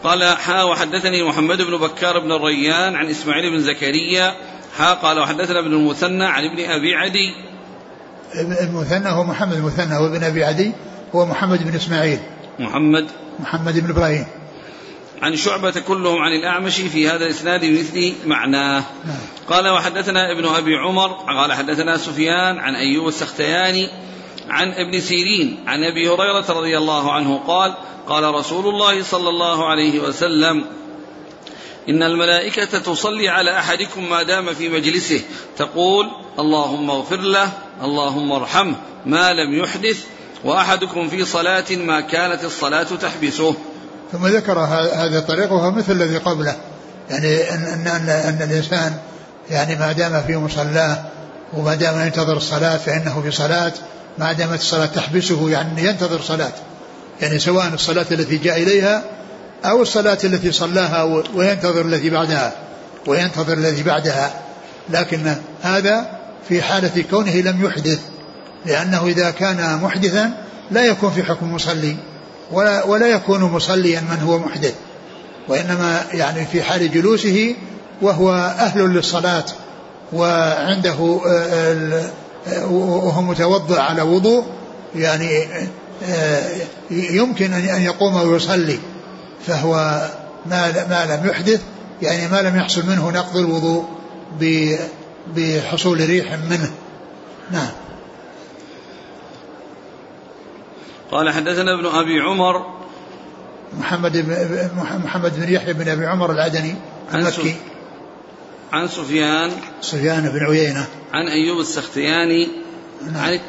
[0.05, 4.37] قال حا وحدثني محمد بن بكار بن الريان عن إسماعيل بن زكريا.
[4.79, 7.56] حا قال وحدثنا ابن المثنى عن ابن أبي عدي.
[8.41, 10.73] المثنى هو محمد المثنى وابن أبي عدي
[11.15, 12.19] هو محمد بن إسماعيل.
[12.59, 13.07] محمد.
[13.39, 14.27] محمد بن إبراهيم.
[15.23, 18.85] عن شعبة كلهم عن الأعمش في هذا الإسناد بمثل معناه.
[19.05, 19.17] نعم.
[19.49, 23.89] قال وحدثنا ابن أبي عمر قال حدثنا سفيان عن أيوب السختياني
[24.49, 27.75] عن ابن سيرين عن أبي هريرة رضي الله عنه قال
[28.09, 30.65] قال رسول الله صلى الله عليه وسلم
[31.89, 35.21] إن الملائكة تصلي على أحدكم ما دام في مجلسه.
[35.59, 36.07] تقول
[36.39, 37.49] اللهم اغفر له
[37.83, 38.75] اللهم ارحمه
[39.07, 39.97] ما لم يحدث
[40.45, 43.55] وأحدكم في صلاة ما كانت الصلاة تحبسه.
[44.13, 44.59] ثم ذكر
[44.95, 46.57] هذا الطريق وهو مثل الذي قبله.
[47.11, 48.97] يعني أن, أن, أن, أن الإنسان
[49.51, 51.05] يعني ما دام في مصلاه
[51.53, 53.73] وما دام ينتظر الصلاة فإنه في صلاة.
[54.19, 56.53] ما دامت الصلاة تحبسه يعني ينتظر صلاة.
[57.21, 59.05] يعني سواء الصلاة التي جاء إليها
[59.65, 62.53] أو الصلاة التي صلاها وينتظر التي بعدها
[63.07, 64.31] وينتظر الذي بعدها.
[64.91, 68.01] لكن هذا في حالة كونه لم يحدث
[68.67, 70.31] لأنه إذا كان محدثا
[70.71, 71.97] لا يكون في حكم مصلي
[72.53, 74.75] ولا, ولا يكون مصليا من هو محدث.
[75.49, 77.55] وإنما يعني في حال جلوسه
[78.03, 79.45] وهو أهل للصلاة
[80.13, 82.03] وعنده آه،
[82.49, 84.45] آه، وهو متوضع على وضوء
[84.95, 85.45] يعني
[86.09, 86.43] آه،
[86.91, 88.79] يمكن أن يقوم ويصلي.
[89.47, 89.75] فهو
[90.47, 91.63] ما ما لم يحدث
[92.03, 93.85] يعني ما لم يحصل منه نقض الوضوء
[95.37, 96.71] بحصول ريح منه.
[97.51, 97.71] نعم.
[101.11, 102.77] قال حدثنا ابن أبي عمر.
[103.79, 104.71] محمد بن
[105.05, 106.75] محمد بن يحيى بن أبي عمر العدني
[107.15, 107.57] المكي.
[108.73, 109.51] عن سفيان.
[109.81, 110.87] سفيان بن عيينة.
[111.13, 112.49] عن أيوب السختياني.
[113.13, 113.25] نعم.
[113.25, 113.41] عن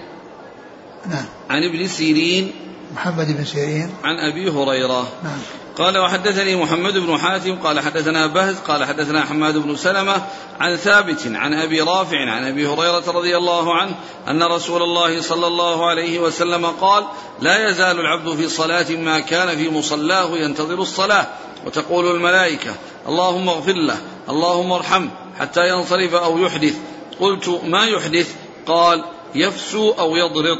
[1.09, 1.25] نعم.
[1.49, 2.51] عن ابن سيرين.
[2.95, 3.89] محمد بن سيرين.
[4.03, 5.07] عن أبي هريرة.
[5.23, 5.39] نعم.
[5.77, 10.21] قال وحدثني محمد بن حاتم قال حدثنا بهز قال حدثنا حماد بن سلمة
[10.59, 13.95] عن ثابت عن أبي رافع عن أبي هريرة رضي الله عنه
[14.27, 17.03] أن رسول الله صلى الله عليه وسلم قال
[17.41, 21.27] لا يزال العبد في صلاة ما كان في مصلاه ينتظر الصلاة.
[21.65, 22.75] وتقول الملائكة
[23.07, 23.97] اللهم اغفر له
[24.29, 26.75] اللهم ارحمه حتى ينصرف أو يحدث.
[27.19, 28.35] قلت ما يحدث؟
[28.67, 29.03] قال
[29.35, 30.59] يفسو أو يضرط.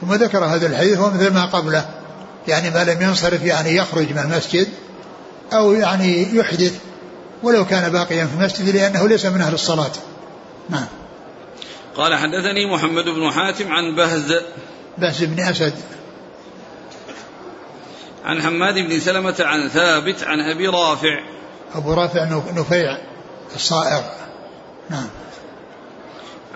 [0.00, 1.88] ثم ذكر هذا الحديث ومثل ما قبله.
[2.48, 4.68] يعني ما لم ينصرف يعني يخرج من المسجد
[5.52, 6.78] أو يعني يحدث
[7.42, 9.92] ولو كان باقيا في المسجد لأنه ليس من أهل الصلاة.
[10.70, 10.86] نعم.
[11.96, 14.34] قال حدثني محمد بن حاتم عن بهز
[14.98, 15.74] بهز بن أسد.
[18.24, 21.20] عن حماد بن سلمة عن ثابت عن أبي رافع.
[21.74, 22.98] أبو رافع نفيع
[23.54, 24.02] الصائغ.
[24.90, 25.08] نعم.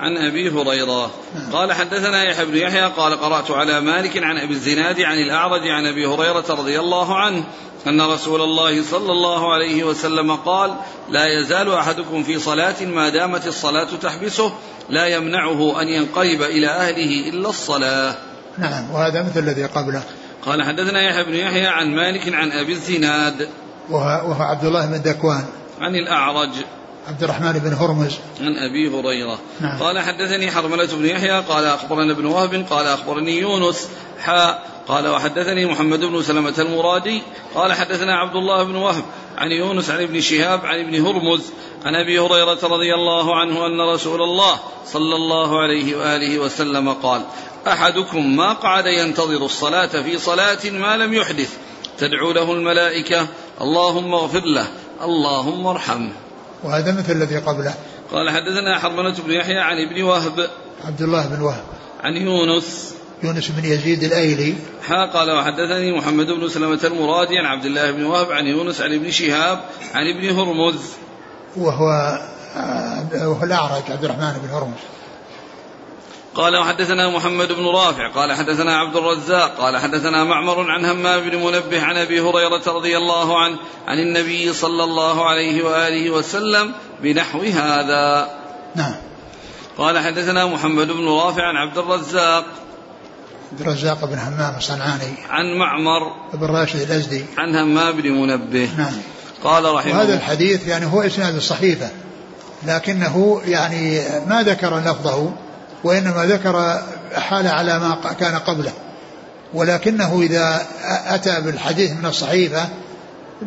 [0.04, 1.10] عن أبي هريرة.
[1.52, 5.86] قال حدثنا يحيى بن يحيى قال قرأت على مالك عن أبي الزناد عن الأعرج عن
[5.86, 7.44] أبي هريرة رضي الله عنه
[7.86, 10.74] أن رسول الله صلى الله عليه وسلم قال
[11.08, 14.52] لا يزال أحدكم في صلاة ما دامت الصلاة تحبسه
[14.88, 18.14] لا يمنعه أن ينقلب إلى أهله إلا الصلاة.
[18.58, 20.02] نعم وهذا مثل الذي قبله.
[20.46, 23.48] قال حدثنا يحيى بن يحيى عن مالك عن أبي الزناد.
[23.90, 25.44] وهو عبد الله بن دكوان.
[25.80, 26.50] عن الأعرج.
[27.08, 28.12] عبد الرحمن بن هرمز.
[28.40, 29.38] عن أبي هريرة.
[29.60, 29.82] نعم.
[29.82, 33.88] قال حدثني حرملة بن يحيى قال أخبرنا ابن وهب قال أخبرني يونس.
[34.20, 37.22] حاء قال وحدثني محمد بن سلمة المرادي.
[37.54, 39.04] قال حدثنا عبد الله بن وهب
[39.36, 41.42] عن يونس عن ابن شهاب عن ابن هرمز
[41.84, 47.22] عن أبي هريرة رضي الله عنه أن رسول الله صلى الله عليه وآله وسلم قال
[47.68, 51.56] أحدكم ما قعد ينتظر الصلاة في صلاة ما لم يحدث
[51.98, 53.26] تدعو له الملائكة
[53.60, 54.66] اللهم اغفر له
[55.02, 56.12] اللهم ارحمه.
[56.64, 57.74] وهذا مثل الذي قبله.
[58.12, 60.50] قال حدثنا حرملة بن يحيى عن ابن وهب.
[60.84, 61.64] عبد الله بن وهب.
[62.02, 62.94] عن يونس.
[63.22, 64.54] يونس بن يزيد الأيلي.
[64.86, 68.94] ها قال وحدثني محمد بن سلمة المرادي عن عبد الله بن وهب عن يونس عن
[68.94, 69.60] ابن شهاب
[69.94, 70.80] عن ابن هرمز.
[71.56, 72.18] وهو
[73.14, 74.80] وهو الأعرج عبد الرحمن بن هرمز.
[76.34, 81.36] قال وحدثنا محمد بن رافع قال حدثنا عبد الرزاق قال حدثنا معمر عن همام بن
[81.36, 87.40] منبه عن أبي هريرة رضي الله عنه عن النبي صلى الله عليه وآله وسلم بنحو
[87.40, 88.30] هذا.
[88.74, 88.94] نعم.
[89.78, 92.44] قال حدثنا محمد بن رافع عن عبد الرزاق.
[93.52, 95.14] عبد الرزاق بن همام الصنعاني.
[95.30, 96.00] عن معمر.
[96.34, 97.24] بن راشد الأزدي.
[97.38, 98.68] عن همام بن منبه.
[98.78, 98.92] نعم.
[99.44, 101.90] قال رحمه وهذا الحديث يعني هو إسناد الصحيفه
[102.66, 105.32] لكنه يعني ما ذكر لفظه.
[105.84, 106.82] وإنما ذكر
[107.14, 108.72] حال على ما كان قبله.
[109.54, 110.66] ولكنه إذا
[111.06, 112.68] أتى بالحديث من الصحيفة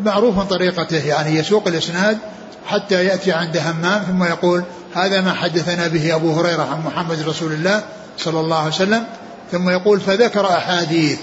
[0.03, 2.17] معروف طريقته يعني يسوق الإسناد
[2.65, 4.63] حتى يأتي عند همام ثم يقول
[4.95, 7.83] هذا ما حدثنا به أبو هريرة عن محمد رسول الله
[8.17, 9.03] صلى الله عليه وسلم.
[9.51, 11.19] ثم يقول فذكر أحاديث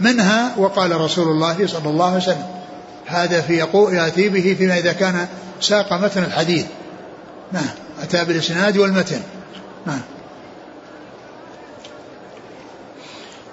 [0.00, 2.46] منها وقال رسول الله صلى الله عليه وسلم.
[3.06, 5.26] هذا في يقول يأتي به فيما إذا كان
[5.60, 6.66] ساق متن الحديث.
[7.52, 7.68] نعم
[8.02, 9.20] أتى بالإسناد والمتن.
[9.86, 10.00] نعم.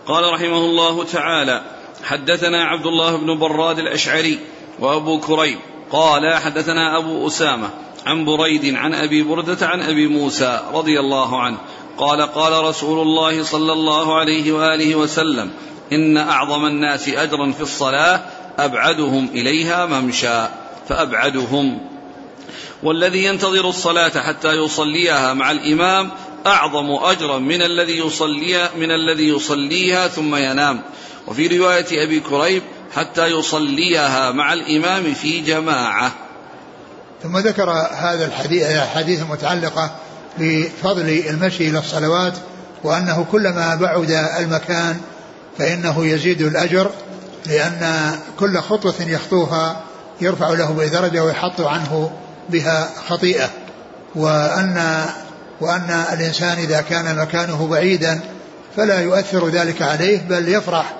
[0.07, 1.61] قال رحمه الله تعالى
[2.03, 4.39] حدثنا عبد الله بن براد الأشعري
[4.79, 5.57] وأبو كريب
[5.91, 7.69] قال حدثنا أبو أسامة
[8.05, 11.57] عن بريد عن أبي بردة عن أبي موسى رضي الله عنه
[11.97, 15.51] قال قال رسول الله صلى الله عليه وآله وسلم
[15.93, 18.21] إن أعظم الناس أجرا في الصلاة
[18.57, 20.47] أبعدهم إليها ممشى
[20.89, 21.79] فأبعدهم.
[22.83, 26.11] والذي ينتظر الصلاة حتى يصليها مع الإمام
[26.47, 30.81] أعظم أجرا من الذي يصلي من الذي يصليها ثم ينام.
[31.27, 32.63] وفي رواية أبي كريب
[32.95, 36.11] حتى يصليها مع الإمام في جماعة.
[37.23, 39.95] ثم ذكر هذا الحديث الحديث المتعلقة
[40.37, 42.33] بفضل المشي إلى الصلوات
[42.83, 44.97] وأنه كلما بعد المكان
[45.57, 46.91] فإنه يزيد الأجر
[47.45, 49.83] لأن كل خطوة يخطوها
[50.21, 52.11] يرفع له بدرجة ويحط عنه
[52.49, 53.49] بها خطيئة.
[54.15, 55.05] وأن
[55.63, 58.19] وأن الإنسان إذا كان مكانه بعيدا
[58.77, 60.93] فلا يؤثر ذلك عليه بل يفرح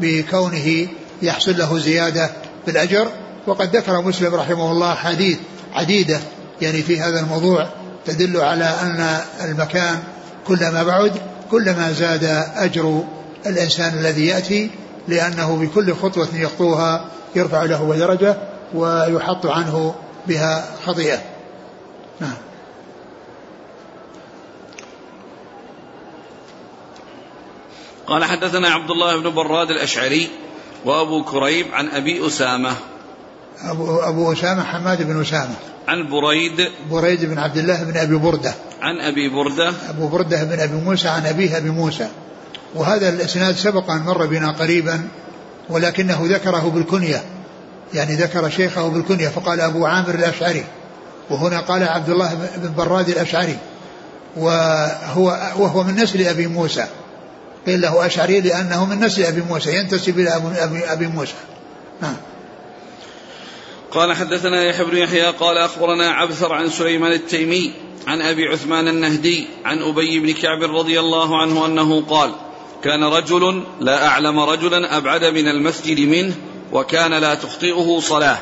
[0.00, 0.86] بكونه
[1.22, 2.30] يحصل له زيادة
[2.64, 3.08] في الأجر.
[3.46, 5.38] وقد ذكر مسلم رحمه الله حديث
[5.74, 6.20] عديدة
[6.60, 7.68] يعني في هذا الموضوع
[8.06, 9.98] تدل على أن المكان
[10.46, 11.12] كلما بعد
[11.50, 12.24] كلما زاد
[12.56, 13.04] أجر
[13.46, 14.70] الإنسان الذي يأتي
[15.08, 17.04] لأنه بكل خطوة يخطوها
[17.36, 18.36] يرفع له درجة
[18.74, 19.94] ويحط عنه
[20.26, 21.18] بها خطيئة.
[22.20, 22.47] نعم.
[28.08, 30.28] قال حدثنا عبد الله بن براد الأشعري
[30.84, 32.74] وأبو كريب عن أبي أسامة.
[33.62, 35.54] أبو, أبو أسامة حماد بن أسامة.
[35.88, 36.70] عن بريد.
[36.90, 38.54] بريد بن عبد الله بن أبي بردة.
[38.80, 39.72] عن أبي بردة.
[39.88, 42.08] أبو بردة بن أبي موسى عن أبيه أبي موسى.
[42.74, 45.08] وهذا الإسناد سبق أن مر بنا قريبا
[45.68, 47.22] ولكنه ذكره بالكنية.
[47.94, 50.64] يعني ذكر شيخه بالكنية فقال أبو عامر الأشعري.
[51.30, 53.58] وهنا قال عبد الله بن براد الأشعري.
[54.36, 55.24] وهو
[55.56, 56.86] وهو من نسل أبي موسى.
[57.66, 61.34] قيل له أشعري لأنه من نسل أبي موسى ينتسب إلى أبي, أبي موسى.
[62.02, 62.16] نعم.
[63.90, 67.72] قال حدثنا يحيى بن يحيى قال أخبرنا عبثر عن سليمان التيمي
[68.06, 72.32] عن أبي عثمان النهدي عن أبي بن كعب رضي الله عنه أنه قال
[72.84, 76.34] كان رجل لا أعلم رجلا أبعد من المسجد منه
[76.72, 78.38] وكان لا تخطئه صلاة.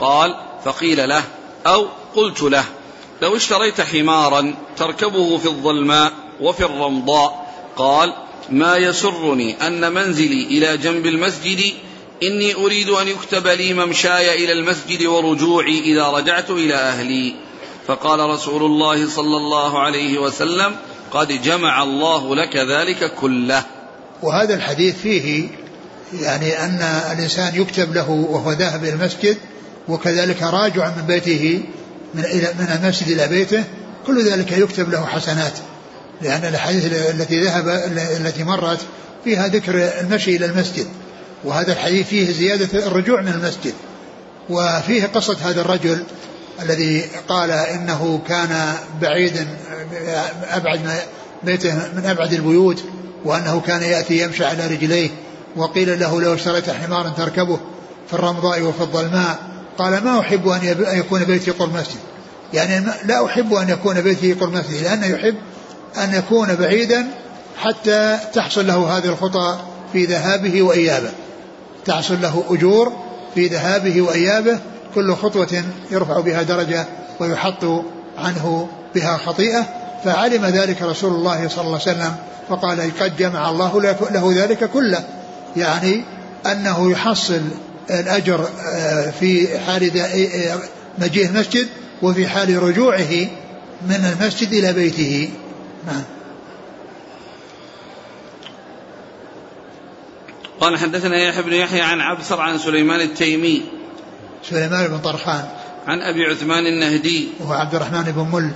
[0.00, 1.22] قال فقيل له
[1.66, 2.64] أو قلت له
[3.22, 7.44] لو اشتريت حمارا تركبه في الظلماء وفي الرمضاء.
[7.76, 8.12] قال
[8.50, 11.60] ما يسرني أن منزلي إلى جنب المسجد
[12.22, 17.34] إني أريد أن يكتب لي ممشاي إلى المسجد ورجوعي إذا رجعت إلى أهلي.
[17.86, 20.76] فقال رسول الله صلى الله عليه وسلم
[21.12, 23.64] قد جمع الله لك ذلك كله.
[24.22, 25.48] وهذا الحديث فيه
[26.20, 26.78] يعني أن
[27.12, 29.36] الإنسان يكتب له وهو ذاهب إلى المسجد
[29.88, 31.62] وكذلك راجع من بيته
[32.14, 33.64] من إلى من المسجد إلى بيته
[34.06, 35.52] كل ذلك يكتب له حسنات.
[36.24, 37.68] لأن الأحاديث التي ذهب
[38.20, 38.80] التي مرت
[39.24, 40.86] فيها ذكر المشي إلى المسجد
[41.44, 43.74] وهذا الحديث فيه زيادة الرجوع من المسجد
[44.50, 46.04] وفيه قصة هذا الرجل
[46.62, 49.46] الذي قال إنه كان بعيدا
[50.50, 50.80] أبعد
[51.42, 52.84] بيته من أبعد البيوت
[53.24, 55.10] وأنه كان يأتي يمشي على رجليه
[55.56, 57.60] وقيل له لو اشتريت حمارا تركبه
[58.08, 59.38] في الرمضاء وفي الظلماء
[59.78, 61.98] قال ما أحب أن يكون بيتي قرب مسجد
[62.54, 65.34] يعني لا أحب أن يكون بيتي قرب مسجد لأنه يحب
[65.96, 67.06] أن يكون بعيدا
[67.56, 69.58] حتى تحصل له هذه الخطى
[69.92, 71.10] في ذهابه وإيابه.
[71.84, 72.92] تحصل له أجور
[73.34, 74.58] في ذهابه وإيابه
[74.94, 76.84] كل خطوة يرفع بها درجة
[77.20, 77.64] ويحط
[78.18, 79.66] عنه بها خطيئة.
[80.04, 82.14] فعلم ذلك رسول الله صلى الله عليه وسلم
[82.48, 85.04] فقال قد جمع الله له ذلك كله.
[85.56, 86.04] يعني
[86.46, 87.40] أنه يحصل
[87.90, 90.58] الأجر آه، في حال آه،
[90.98, 91.66] مجيء المسجد
[92.02, 93.28] وفي حال رجوعه
[93.88, 95.30] من المسجد إلى بيته.
[95.86, 96.02] نعم.
[100.60, 103.62] قال حدثنا يحيى بن يحيى عن عبثر عن سليمان التيمي.
[104.42, 105.48] سليمان بن طرخان.
[105.86, 107.28] عن أبي عثمان النهدي.
[107.40, 108.50] وهو عبد الرحمن بن مل.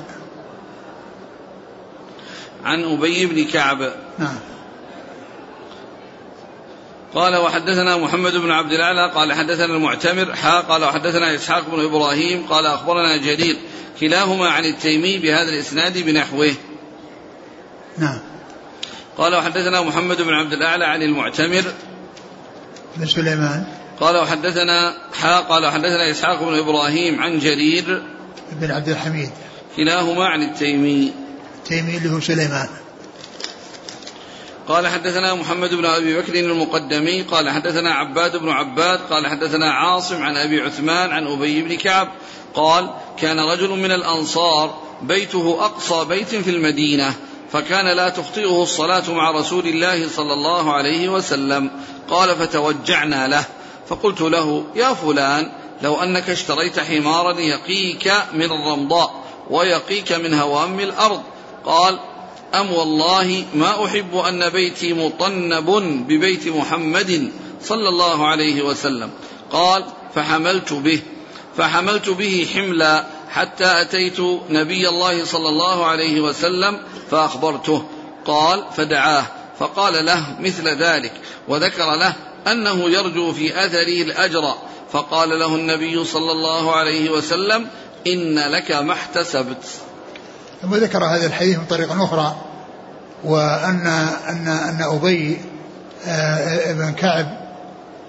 [2.65, 3.93] عن أبي بن كعب.
[4.19, 4.39] نعم.
[7.15, 12.47] قال وحدثنا محمد بن عبد الأعلى قال حدثنا المعتمر حا قال وحدثنا إسحاق بن إبراهيم
[12.47, 13.57] قال أخبرنا جرير
[14.01, 16.55] كلاهما عن التيمي بهذا الإسناد بنحوه.
[17.99, 18.19] نعم.
[19.19, 21.65] قال وحدثنا محمد بن عبد الأعلى عن المعتمر.
[22.97, 23.65] بن سليمان.
[24.01, 28.03] قال وحدثنا حا قال وحدثنا إسحاق بن إبراهيم عن جرير.
[28.53, 29.31] بن عبد الحميد.
[29.77, 31.13] كلاهما عن التيمي.
[31.59, 32.69] التيمي اللي هو سليمان.
[34.69, 37.23] قال حدثنا محمد بن أبي بكر المقدمي.
[37.23, 38.99] قال حدثنا عباد بن عباد.
[38.99, 42.09] قال حدثنا عاصم عن أبي عثمان عن أبي بن كعب.
[42.55, 47.15] قال كان رجل من الأنصار بيته أقصى بيت في المدينة.
[47.53, 51.71] فكان لا تخطئه الصلاة مع رسول الله صلى الله عليه وسلم.
[52.11, 53.45] قال فتوجعنا له.
[53.89, 61.23] فقلت له يا فلان لو أنك اشتريت حمارا يقيك من الرمضاء ويقيك من هوام الأرض.
[61.65, 61.99] قال
[62.55, 65.71] أم والله ما أحب أن بيتي مطنب
[66.09, 67.33] ببيت محمد
[67.63, 69.11] صلى الله عليه وسلم.
[69.53, 69.85] قال
[70.15, 71.01] فحملت به
[71.57, 76.79] فحملت به حملا حتى أتيت نبي الله صلى الله عليه وسلم
[77.11, 77.85] فأخبرته.
[78.25, 79.25] قال فدعاه
[79.59, 81.13] فقال له مثل ذلك
[81.49, 82.13] وذكر له
[82.47, 84.55] أنه يرجو في أثره الأجر.
[84.93, 87.67] فقال له النبي صلى الله عليه وسلم
[88.07, 89.65] إن لك ما احتسبت.
[90.63, 92.37] ثم ذكر هذا الحديث من طريق أخرى
[93.25, 93.87] وأن
[94.29, 95.39] أن أن أبي
[96.07, 97.27] آه، بن كعب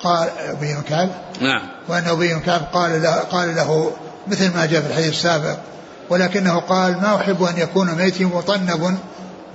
[0.03, 1.09] قال أبي بن كعب؟
[1.41, 1.61] نعم.
[1.87, 3.91] وأن أبي بن كعب قال له, قال له
[4.31, 5.57] مثل ما جاء في الحديث السابق
[6.09, 8.97] ولكنه قال ما أحب أن يكون ميتي مطنب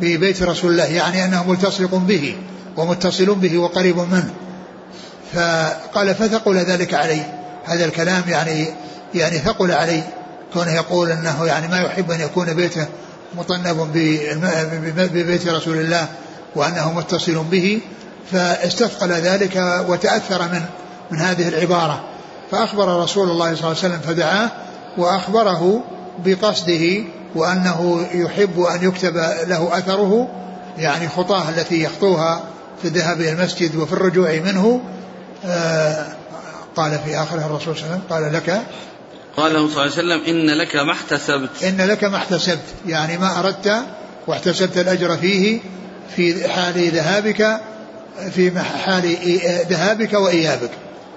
[0.01, 0.85] ببيت رسول الله.
[0.85, 2.37] يعني أنه ملتصق به
[2.77, 4.31] ومتصل به وقريب منه.
[5.35, 7.23] فقال فثقل ذلك علي.
[7.65, 8.67] هذا الكلام يعني
[9.15, 10.03] يعني ثقل علي.
[10.53, 12.87] كونه يقول إنه يعني ما يحب أن يكون بيته
[13.37, 13.93] مطنب
[14.97, 16.09] ببيت رسول الله
[16.57, 17.81] وانه متصل به
[18.33, 20.63] فاستثقل ذلك وتأثر من
[21.11, 22.05] من هذه العبارة.
[22.51, 24.51] فأخبر رسول الله صلى الله عليه وسلم فدعاه
[24.97, 25.85] وأخبره
[26.25, 27.05] بقصده
[27.35, 30.29] وأنه يحب أن يكتب له أثره
[30.79, 32.45] يعني خطاه التي يخطوها
[32.83, 34.81] في الذهاب إلى المسجد وفي الرجوع منه.
[35.45, 36.07] آه
[36.77, 38.63] قال في آخره الرسول صلى الله عليه وسلم قال لك
[39.37, 41.63] قال له صلى الله عليه وسلم إن لك ما احتسبت.
[41.65, 43.83] إن لك ما احتسبت يعني ما أردت
[44.27, 45.61] واحتسبت الأجر فيه
[46.17, 47.61] في حال ذهابك
[48.35, 49.17] في حال
[49.71, 50.71] ذهابك وإيابك.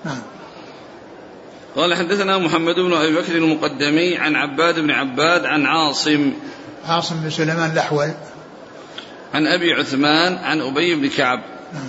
[0.05, 0.21] نعم.
[1.77, 6.33] قال حدثنا محمد بن أبي بكر المقدمي عن عباد بن عباد عن عاصم.
[6.87, 8.11] عاصم بن سليمان الأحول.
[9.33, 11.43] عن أبي عثمان عن أبي بن كعب.
[11.73, 11.87] نعم.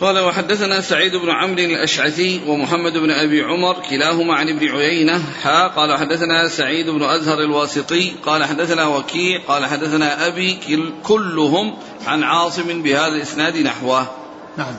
[0.00, 5.22] قال وحدثنا سعيد بن عمرو الأشعثي ومحمد بن أبي عمر كلاهما عن ابن عيينة.
[5.42, 8.12] حا قال حدثنا سعيد بن أزهر الواسطي.
[8.26, 9.40] قال حدثنا وكيع.
[9.48, 10.58] قال حدثنا أبي
[11.04, 14.25] كلهم عن عاصم بهذا الإسناد نحوه.
[14.56, 14.74] نعم.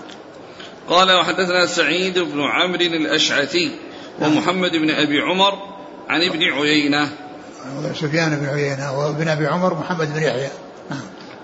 [0.90, 3.72] قال وحدثنا سعيد بن عمرو الأشعثي
[4.20, 5.54] ومحمد بن أبي عمر
[6.10, 7.10] عن ابن عيينة.
[7.94, 10.50] سفيان بن عيينة وابن أبي عمر محمد بن يحيى.
[10.90, 11.02] نعم.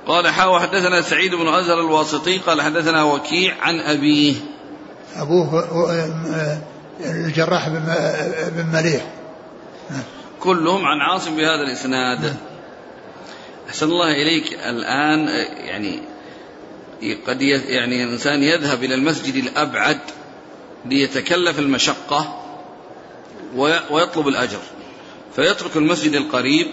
[0.08, 4.36] قال حا حدثنا سعيد بن أزهر الواسطي قال حدثنا وكيع عن أبيه.
[5.16, 5.68] أبوه
[7.00, 9.06] الجراح بن مليح.
[10.40, 12.36] كلهم عن عاصم بهذا الإسناد.
[13.70, 15.28] أحسن الله إليك الآن
[15.66, 16.00] يعني
[17.28, 20.00] قد يعني الإنسان يذهب إلى المسجد الأبعد
[20.86, 22.44] ليتكلف المشقة
[23.92, 24.60] ويطلب الأجر.
[25.36, 26.68] فيترك المسجد القريب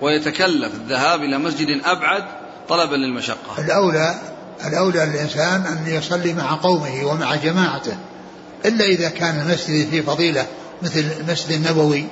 [0.00, 2.24] ويتكلف الذهاب إلى مسجد أبعد
[2.68, 3.64] طلبا للمشقة.
[3.64, 4.14] الأولى
[4.64, 7.96] الأولى للإنسان أن يصلي مع قومه ومع جماعته
[8.64, 10.46] إلا إذا كان المسجد فيه فضيلة
[10.82, 12.04] مثل المسجد النبوي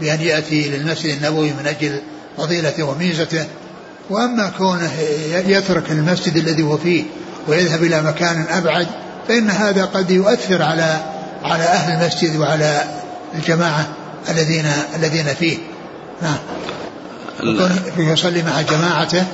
[0.00, 2.00] بأن يأتي للمسجد النبوي من أجل
[2.36, 3.46] فضيلته وميزته
[4.10, 4.92] وأما كونه
[5.46, 7.04] يترك المسجد الذي هو فيه
[7.48, 8.86] ويذهب إلى مكان أبعد
[9.28, 11.00] فإن هذا قد يؤثر على
[11.44, 12.84] على أهل المسجد وعلى
[13.34, 13.86] الجماعة
[14.28, 15.58] الذين الذين فيه.
[16.22, 16.38] نعم.
[17.98, 19.24] يصلي مع جماعته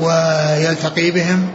[0.00, 1.48] ويلتقي بهم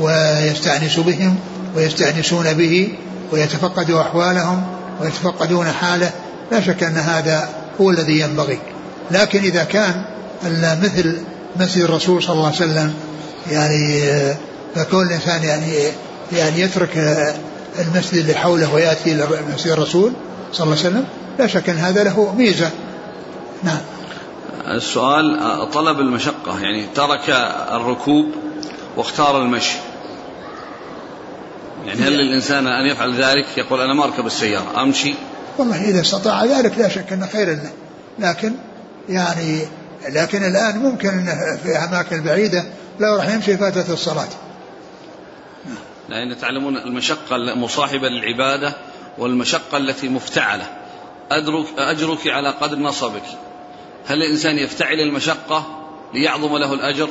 [0.00, 1.36] ويستأنس بهم
[1.76, 2.94] ويستأنسون به
[3.32, 4.66] ويتفقدوا أحوالهم
[5.00, 6.10] ويتفقدون حاله.
[6.52, 7.48] لا شك أن هذا
[7.80, 8.58] هو الذي ينبغي.
[9.10, 10.04] لكن إذا كان
[10.82, 11.18] مثل
[11.56, 12.94] مسجد الرسول صلى الله عليه وسلم
[13.50, 14.02] يعني
[14.74, 15.72] فكون الإنسان يعني
[16.32, 17.24] يعني يترك
[17.78, 20.12] المسجد اللي حوله ويأتي إلى مسجد الرسول
[20.52, 21.04] صلى الله عليه وسلم
[21.38, 22.70] لا شك أن هذا له ميزة.
[23.62, 23.80] نعم.
[24.66, 27.30] السؤال طلب المشقة يعني ترك
[27.72, 28.26] الركوب
[28.96, 29.76] واختار المشي.
[31.86, 35.14] يعني هل للإنسان أن يفعل ذلك؟ يقول أنا ما أركب السيارة أمشي.
[35.58, 37.70] والله إذا استطاع ذلك لا شك أنه خير له.
[38.18, 38.52] لكن
[39.08, 39.60] يعني
[40.08, 42.64] لكن الآن ممكن أنه في أماكن بعيدة
[43.00, 44.28] لو راح يمشي فاتت الصلاة.
[46.08, 48.74] لأن تعلمون المشقة المصاحبة للعبادة
[49.18, 50.66] والمشقة التي مفتعلة.
[51.30, 53.22] أدرك أجرك على قدر نصبك.
[54.06, 55.66] هل الإنسان يفتعل المشقة
[56.14, 57.08] ليعظم له الأجر؟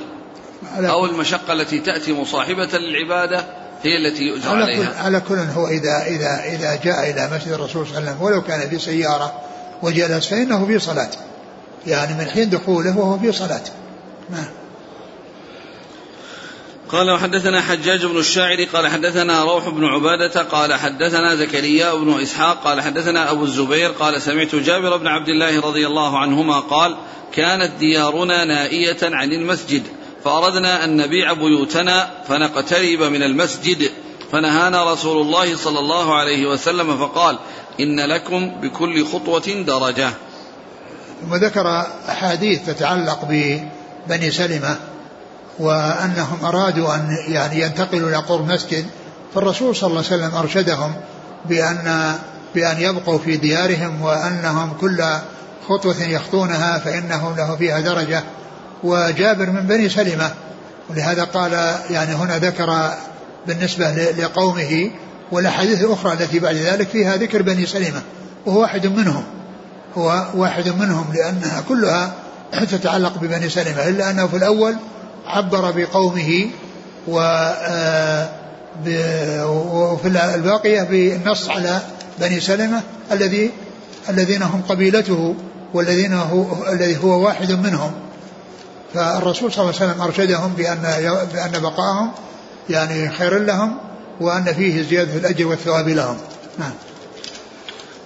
[0.77, 3.45] أو المشقة التي تأتي مصاحبة للعبادة
[3.83, 7.51] هي التي يؤجر على عليها؟ كل على كل هو إذا إذا إذا جاء إلى مسجد
[7.51, 9.41] الرسول صلى الله عليه وسلم ولو كان في سيارة
[9.81, 11.09] وجلس فإنه في صلاة.
[11.87, 13.71] يعني من حين دخوله وهو في صلاته.
[14.29, 14.63] نعم
[16.93, 22.63] قال وحدثنا حجاج بن الشاعر قال حدثنا روح بن عبادة قال حدثنا زكريا بن إسحاق
[22.63, 26.97] قال حدثنا أبو الزبير قال سمعت جابر بن عبد الله رضي الله عنهما قال
[27.31, 29.83] كانت ديارنا نائية عن المسجد
[30.23, 33.89] فأردنا أن نبيع بيوتنا فنقترب من المسجد
[34.31, 37.37] فنهانا رسول الله صلى الله عليه وسلم فقال
[37.79, 40.13] إن لكم بكل خطوة درجة.
[41.23, 44.75] ثم ذكر أحاديث تتعلق ببني سلمة
[45.59, 48.85] وأنهم أرادوا أن يعني ينتقلوا إلى قرب مسجد
[49.35, 50.93] فالرسول صلى الله عليه وسلم أرشدهم
[51.45, 52.15] بأن
[52.55, 55.03] بأن يبقوا في ديارهم وأنهم كل
[55.69, 58.23] خطوة يخطونها فإنه له فيها درجة.
[58.83, 60.31] وجابر من بني سلمة
[60.89, 61.51] ولهذا قال
[61.89, 62.91] يعني هنا ذكر
[63.47, 64.91] بالنسبة لقومه
[65.31, 68.01] والأحاديث الأخرى التي بعد ذلك فيها ذكر بني سلمة
[68.45, 69.23] وهو واحد منهم.
[69.97, 72.13] هو واحد منهم لأنها كلها
[72.53, 74.75] تتعلق ببني سلمة إلا أنه في الأول
[75.27, 76.49] عبر بقومه
[77.07, 78.29] و آه،
[79.73, 81.81] وفي الباقية بالنص على
[82.19, 82.81] بني سلمة
[83.11, 83.51] الذي
[84.09, 85.35] الذين هم قبيلته
[85.73, 87.91] والذين هو الذي هو واحد منهم.
[88.93, 90.81] فالرسول صلى الله عليه وسلم أرشدهم بأن
[91.33, 92.11] بأن بقائهم
[92.69, 93.77] يعني خير لهم
[94.21, 96.17] وأن فيه زيادة الأجر والثواب لهم.
[96.59, 96.71] نعم.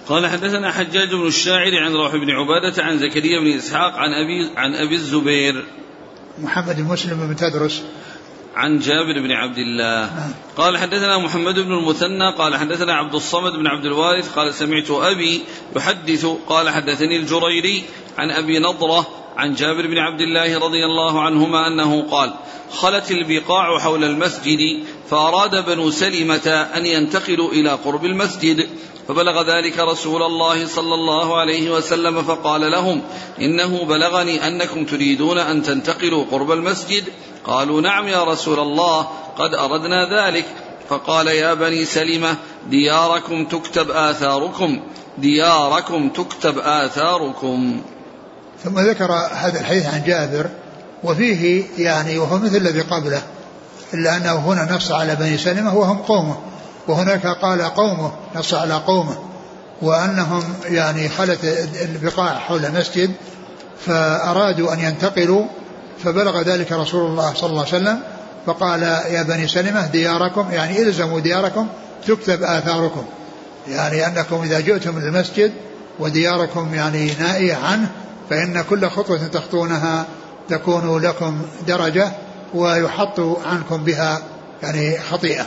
[0.08, 4.50] قال حدثنا حجاج بن الشاعر عن روح بن عبادة عن زكريا بن إسحاق عن أبي
[4.56, 5.64] عن أبي الزبير
[6.38, 7.82] محمد بن مسلم بن تدرس
[8.56, 10.32] عن جابر بن عبد الله نعم.
[10.56, 15.42] قال حدثنا محمد بن المثنى قال حدثنا عبد الصمد بن عبد الوارث قال سمعت أبي
[15.76, 17.84] يحدث قال حدثني الجريري
[18.18, 19.06] عن أبي نضرة
[19.38, 22.34] عن جابر بن عبد الله رضي الله عنهما أنه قال
[22.70, 28.68] خلت البقاع حول المسجد فأراد بنو سلمة أن ينتقلوا إلى قرب المسجد
[29.08, 33.02] فبلغ ذلك رسول الله صلى الله عليه وسلم فقال لهم
[33.40, 37.04] إنه بلغني أنكم تريدون أن تنتقلوا قرب المسجد؟
[37.44, 39.08] قالوا نعم يا رسول الله
[39.38, 40.44] قد أردنا ذلك.
[40.88, 42.36] فقال يا بني سلمة
[42.70, 44.80] دياركم تكتب آثاركم
[45.18, 47.82] دياركم تكتب آثاركم.
[48.64, 50.46] ثم ذكر هذا الحديث عن جابر
[51.04, 53.22] وفيه يعني وهو مثل الذي قبله
[53.94, 56.36] إلا أنه هنا نص على بني سلمة وهم قومه
[56.88, 59.18] وهناك قال قومه نص على قومه
[59.82, 61.44] وأنهم يعني خلت
[61.82, 63.10] البقاع حول المسجد
[63.86, 65.44] فأرادوا أن ينتقلوا
[66.04, 68.00] فبلغ ذلك رسول الله صلى الله عليه وسلم
[68.46, 71.66] فقال يا بني سلمة دياركم يعني إلزموا دياركم
[72.06, 73.04] تكتب آثاركم
[73.68, 75.52] يعني أنكم إذا جئتم من المسجد
[75.98, 77.90] ودياركم يعني نائية عنه
[78.30, 80.06] فإن كل خطوة تخطونها
[80.48, 82.12] تكون لكم درجة
[82.54, 84.22] ويحط عنكم بها
[84.62, 85.46] يعني خطيئة.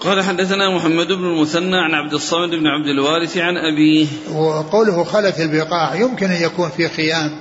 [0.00, 4.06] قال حدثنا محمد بن المثنى عن عبد الصمد بن عبد الوارث عن أبيه.
[4.34, 7.38] وقوله خلت البقاع يمكن أن يكون في خيام.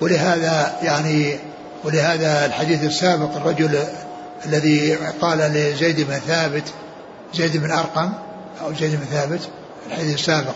[0.00, 1.38] ولهذا يعني
[1.84, 3.78] ولهذا الحديث السابق الرجل
[4.46, 6.72] الذي قال لزيد بن ثابت
[7.34, 8.12] زيد بن أرقم
[8.62, 9.48] أو زيد بن ثابت
[9.86, 10.54] الحديث السابق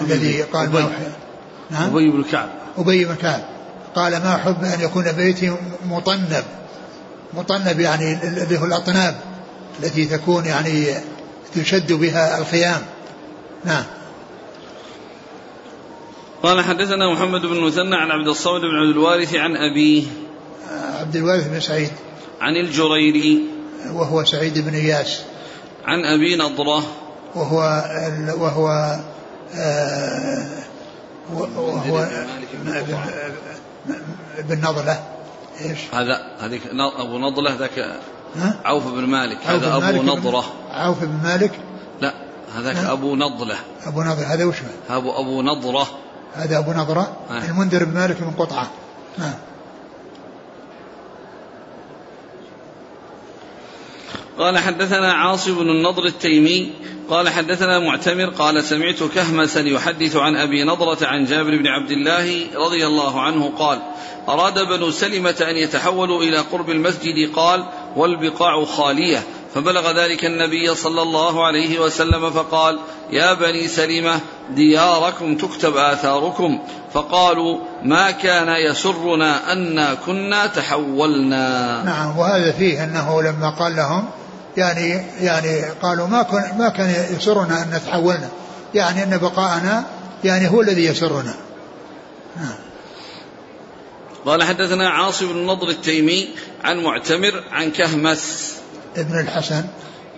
[0.00, 0.88] الذي قال أبي.
[1.70, 2.48] نعم؟ أبي بن كعب.
[2.78, 3.40] أبي بن كعب.
[3.94, 6.44] قال ما أحب أن يكون بيتي مطنب.
[7.34, 9.14] مطنب يعني اللي هو الأطناب
[9.82, 10.94] التي تكون يعني
[11.54, 12.82] تشد بها الخيام.
[13.64, 13.84] نعم.
[16.42, 20.02] قال حدثنا محمد بن مثنى عن عبد الصمد بن عبد الوارث عن أبيه.
[21.00, 21.90] عبد الوارث بن سعيد.
[22.40, 23.44] عن الجريري.
[23.92, 25.22] وهو سعيد بن إياس.
[25.86, 26.82] عن أبي نضرة.
[27.34, 27.84] وهو
[28.38, 28.68] وهو
[29.54, 30.46] آه
[31.32, 32.08] وهو
[34.38, 35.00] بن نضلة.
[35.60, 36.62] إيش؟ هذا هذيك
[36.98, 38.00] أبو نضلة ذاك
[38.64, 39.38] عوف بن مالك.
[39.46, 40.44] هذا أبو مالك نضرة.
[40.70, 41.52] عوف بن مالك؟
[42.00, 42.14] لا
[42.56, 43.56] هذاك أبو نضلة.
[43.86, 44.56] أبو نضره هذا وش
[44.90, 45.86] ابو أبو نضرة.
[46.34, 47.44] هذا أبو نضرة آه.
[47.44, 48.70] المنذر بن مالك من قطعة.
[49.18, 49.34] نعم
[54.38, 56.72] قال حدثنا عاصم بن النضر التيمي
[57.10, 62.46] قال حدثنا معتمر قال سمعت كهمسا يحدث عن أبي نضرة عن جابر بن عبد الله
[62.56, 63.78] رضي الله عنه قال
[64.28, 67.66] أراد بنو سلمة أن يتحولوا إلى قرب المسجد قال
[67.96, 69.22] والبقاع خالية.
[69.54, 72.78] فبلغ ذلك النبي صلى الله عليه وسلم فقال
[73.10, 74.20] يا بني سلمة
[74.50, 76.58] دياركم تكتب آثاركم.
[76.92, 81.82] فقالوا ما كان يسرنا انا كنا تحولنا.
[81.84, 84.08] نعم وهذا فيه أنه لما قال لهم
[84.56, 88.28] يعني يعني قالوا ما كن ما كان يسرنا أن نتحولنا.
[88.74, 89.84] يعني أن بقاءنا
[90.24, 91.34] يعني هو الذي يسرنا.
[92.36, 92.54] نعم.
[94.26, 96.28] قال حدثنا عاصم بن النضر التيمي
[96.64, 98.54] عن معتمر عن كهمس
[98.96, 99.64] ابن الحسن.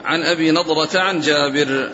[0.04, 1.90] عن أبي نضرة عن جابر.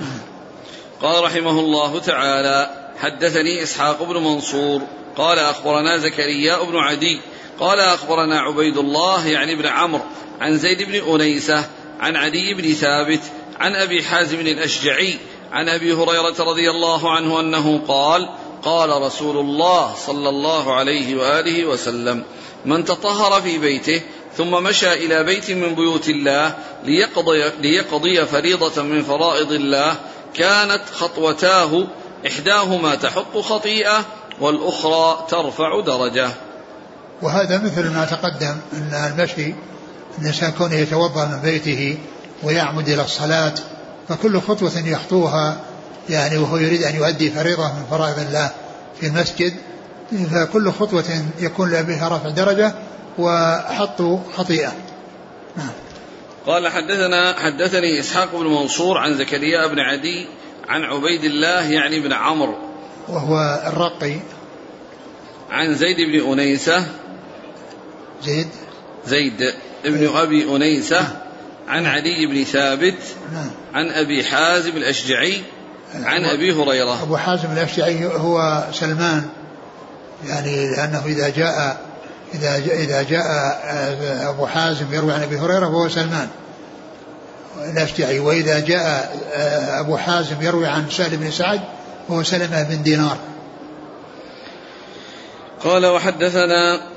[1.03, 2.71] قال رحمه الله تعالى
[3.01, 4.83] حدثني إسحاق بن منصور.
[5.17, 7.21] قال أخبرنا زكريا بن عدي.
[7.61, 10.03] قال أخبرنا عبيد الله يعني بن عمرو
[10.41, 11.65] عن زيد بن أنيسة
[12.01, 13.21] عن عدي بن ثابت
[13.61, 15.19] عن أبي حازم الأشجعي
[15.53, 18.29] عن أبي هريرة رضي الله عنه أنه قال
[18.63, 22.23] قال رسول الله صلى الله عليه وآله وسلم
[22.65, 24.03] من تطهر في بيته
[24.37, 29.97] ثم مشى إلى بيت من بيوت الله ليقضي, ليقضي فريضة من فرائض الله
[30.35, 31.87] كانت خطوتاه
[32.27, 34.05] إحداهما تحط خطيئة
[34.41, 36.31] والأخرى ترفع درجة.
[37.23, 39.55] وهذا مثل ما تقدم أن المشي
[40.19, 41.99] الإنسان كونه يتوضأ من بيته
[42.43, 43.55] ويعمد إلى الصلاة
[44.09, 45.61] فكل خطوة يخطوها
[46.11, 48.51] يعني وهو يريد أن يؤدي فريضة من فرائض الله
[49.01, 49.55] في المسجد
[50.33, 52.75] فكل خطوة يكون بها رفع درجة
[53.19, 54.03] وحط
[54.37, 54.73] خطيئة.
[55.57, 55.71] نعم.
[56.47, 60.29] قال حدثنا حدثني إسحاق بن منصور عن زكريا بن عدي
[60.69, 62.55] عن عبيد الله يعني بن عمرو
[63.09, 64.17] وهو الرقي.
[65.51, 66.87] عن زيد بن أنيسة
[68.23, 68.49] زيد؟
[69.07, 71.07] زيد ابن أبي أنيسة
[71.69, 72.99] عن علي بن ثابت
[73.33, 73.51] نعم.
[73.75, 75.43] عن أبي حازم الأشجعي
[75.95, 77.03] عن أبي هريرة.
[77.03, 79.29] أبو حازم الأشجعي هو سلمان.
[80.27, 81.81] يعني لأنه إذا جاء
[82.35, 83.25] إذا جاء, إذا جاء
[84.31, 86.29] أبو حازم يروي عن أبي هريرة فهو سلمان
[87.73, 88.19] الأشجعي.
[88.19, 89.17] وإذا جاء
[89.81, 91.61] أبو حازم يروي عن سهل بن سعد
[92.09, 93.17] فهو سلمة بن دينار.
[95.65, 96.94] قال وحدثنا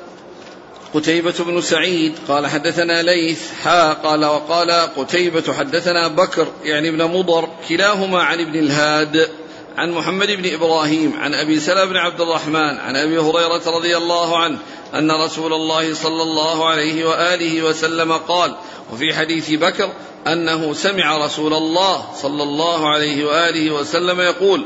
[0.93, 7.49] قتيبة بن سعيد قال حدثنا ليث حا قال وقال قتيبة حدثنا بكر يعني ابن مضر
[7.69, 9.29] كلاهما عن ابن الهاد
[9.77, 14.37] عن محمد بن إبراهيم عن أبي سلمة بن عبد الرحمن عن أبي هريرة رضي الله
[14.37, 14.57] عنه
[14.93, 18.55] أن رسول الله صلى الله عليه وآله وسلم قال
[18.93, 19.89] وفي حديث بكر
[20.27, 24.65] أنه سمع رسول الله صلى الله عليه وآله وسلم يقول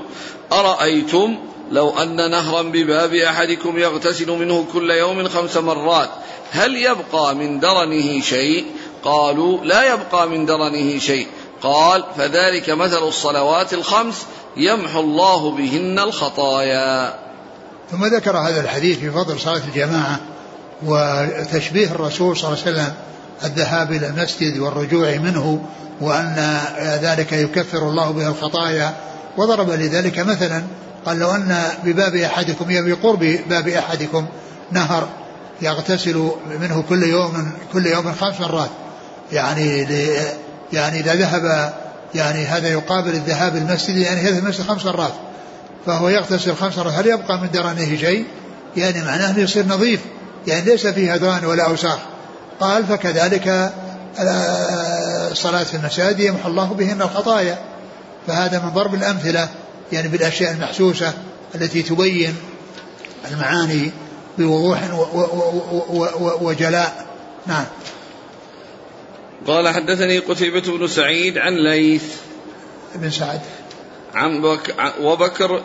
[0.51, 1.37] أرأيتم
[1.71, 6.09] لو أن نهرا بباب أحدكم يغتسل منه كل يوم خمس مرات
[6.51, 8.65] هل يبقى من درنه شيء؟
[9.03, 11.27] قالوا لا يبقى من درنه شيء.
[11.61, 14.15] قال فذلك مثل الصلوات الخمس
[14.57, 17.19] يمحو الله بهن الخطايا.
[17.91, 20.19] ثم ذكر هذا الحديث في فضل صلاة الجماعة
[20.85, 22.93] وتشبيه الرسول صلى الله عليه وسلم
[23.43, 25.65] الذهاب إلى المسجد والرجوع منه
[26.01, 26.61] وأن
[27.01, 28.95] ذلك يكفر الله به الخطايا
[29.37, 30.63] وضرب لذلك مثلا
[31.05, 34.25] قال لو أن بباب أحدكم بقرب باب أحدكم
[34.71, 35.07] نهر
[35.61, 36.31] يغتسل
[36.61, 38.69] منه كل يوم كل يوم خمس مرات
[39.31, 39.87] يعني
[40.73, 41.73] يعني إذا ذهب
[42.15, 45.13] يعني هذا يقابل الذهاب المسجد يعني هذا المسجد خمس مرات
[45.85, 48.25] فهو يغتسل خمس مرات هل يبقى من درنه شيء؟
[48.77, 49.99] يعني معناه أنه يصير نظيف
[50.47, 51.97] يعني ليس فيه هدران ولا أوساخ
[52.59, 53.71] قال فكذلك
[55.31, 57.57] الصلاة في المساجد يمحو الله بهن الخطايا
[58.27, 59.49] فهذا من ضرب الأمثلة
[59.91, 61.13] يعني بالأشياء المحسوسة
[61.55, 62.35] التي تبين
[63.31, 63.91] المعاني
[64.37, 64.81] بوضوح
[66.41, 67.05] وجلاء.
[67.47, 67.65] نعم.
[69.47, 72.15] قال حدثني قتيبة بن سعيد عن ليث
[72.95, 73.41] بن سعد.
[74.13, 75.63] عن بك وبكر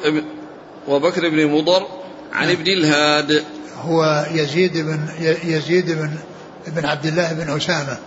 [0.88, 1.86] وبكر بن مضر
[2.32, 3.44] عن ابن الهاد.
[3.80, 5.08] هو يزيد بن
[5.44, 6.10] يزيد بن
[6.66, 7.98] بن عبد الله بن أسامة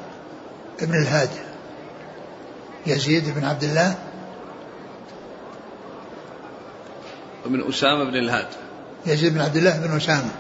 [0.82, 1.30] ابن الهاد.
[2.88, 3.96] يزيد بن عبد الله
[7.46, 8.48] بن أسامة بن الهاد.
[9.06, 10.32] يزيد بن عبد الله بن أسامة.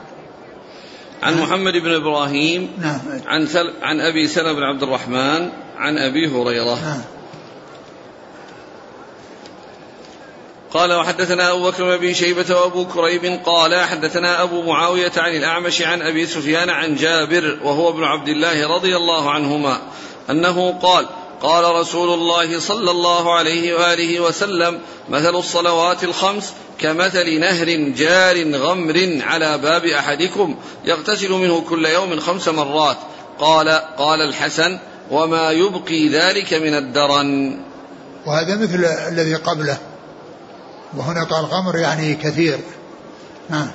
[1.23, 1.43] عن نعم.
[1.43, 2.99] محمد بن إبراهيم نعم.
[3.27, 6.75] عن سل عن أبي سلمة بن عبد الرحمن عن أبي هريرة.
[6.75, 7.01] نعم.
[10.73, 15.81] قال وحدثنا أبو بكر بن أبي شيبة وأبو كريب قال حدثنا أبو معاوية عن الأعمش
[15.81, 19.81] عن أبي سفيان عن جابر وهو ابن عبد الله رضي الله عنهما
[20.29, 21.07] أنه قال
[21.41, 24.79] قال رسول الله صلى الله عليه وآله وسلم
[25.09, 30.55] مثل الصلوات الخمس كمثل نهر جار غمر على باب أحدكم
[30.85, 32.97] يغتسل منه كل يوم خمس مرات.
[33.39, 34.79] قال قال الحسن
[35.11, 37.59] وما يبقي ذلك من الدرن.
[38.25, 39.77] وهذا مثل الذي قبله.
[40.97, 42.59] وهنا قال غمر يعني كثير.
[43.49, 43.71] نعم.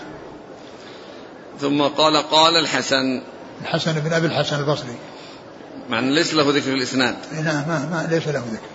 [1.61, 3.22] ثم قال قال الحسن.
[3.62, 4.96] الحسن بن أبي الحسن البصري.
[5.88, 7.16] مع ليس له ذكر في الإسناد.
[7.32, 8.74] نعم ما, ما ليس له ذكر.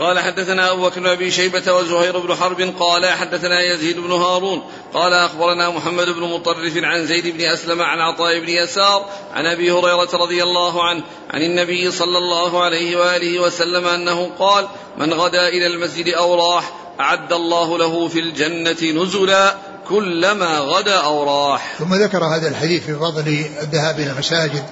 [0.00, 4.62] قال حدثنا أبو بكر أبي شيبة وزهير بن حرب قال حدثنا يزيد بن هارون
[4.94, 9.70] قال أخبرنا محمد بن مطرف عن زيد بن أسلم عن عطاء بن يسار عن أبي
[9.70, 15.48] هريرة رضي الله عنه عن النبي صلى الله عليه وآله وسلم أنه قال من غدا
[15.48, 19.54] إلى المسجد أو راح أعد الله له في الجنة نزلا
[19.88, 21.74] كلما غدا أو راح.
[21.78, 24.64] ثم ذكر هذا الحديث في فضل الذهاب إلى المساجد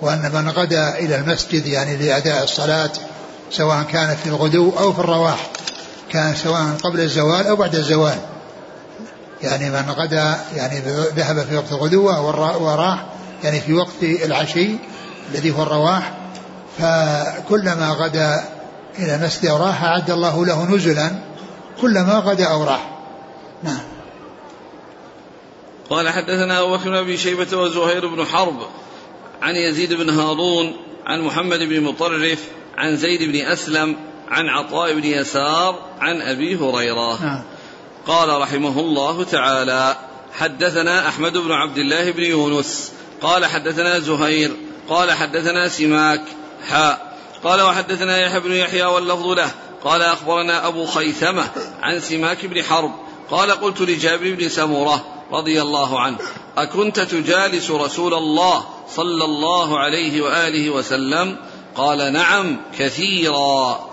[0.00, 2.92] وأن من غدا إلى المسجد يعني لأداء الصلاة
[3.52, 5.50] سواء كان في الغدو أو في الرواح
[6.10, 8.18] كان سواء قبل الزوال أو بعد الزوال.
[9.42, 10.78] يعني من غدا يعني
[11.16, 12.26] ذهب في وقت الغدوة
[12.62, 13.06] وراح
[13.44, 14.70] يعني في وقت العشي
[15.32, 16.12] الذي هو الرواح.
[16.78, 18.44] فكلما غدا
[18.98, 21.10] إلى مسجد أو راح أعد الله له نزلا
[21.80, 22.88] كلما غدا أو راح.
[23.62, 23.82] نعم.
[25.90, 28.56] قال حدثنا أبو بكر بن شيبة وزهير بن حرب
[29.42, 30.72] عن يزيد بن هارون
[31.06, 32.48] عن محمد بن مطرف
[32.82, 33.96] عن زيد بن أسلم
[34.28, 37.22] عن عطاء بن يسار عن أبي هريرة.
[37.22, 37.42] نعم.
[38.06, 39.96] قال رحمه الله تعالى
[40.32, 42.92] حدثنا أحمد بن عبد الله بن يونس.
[43.20, 44.50] قال حدثنا زهير.
[44.88, 46.22] قال حدثنا سماك.
[46.68, 49.50] حاء قال وحدثنا يحيى بن يحيى واللفظ له.
[49.84, 51.44] قال أخبرنا أبو خيثمة
[51.82, 52.92] عن سماك بن حرب.
[53.30, 56.18] قال قلت لجابر بن سمورة رضي الله عنه
[56.56, 58.64] أكنت تجالس رسول الله
[58.96, 61.36] صلى الله عليه وآله وسلم
[61.76, 63.92] قال نعم كثيرا.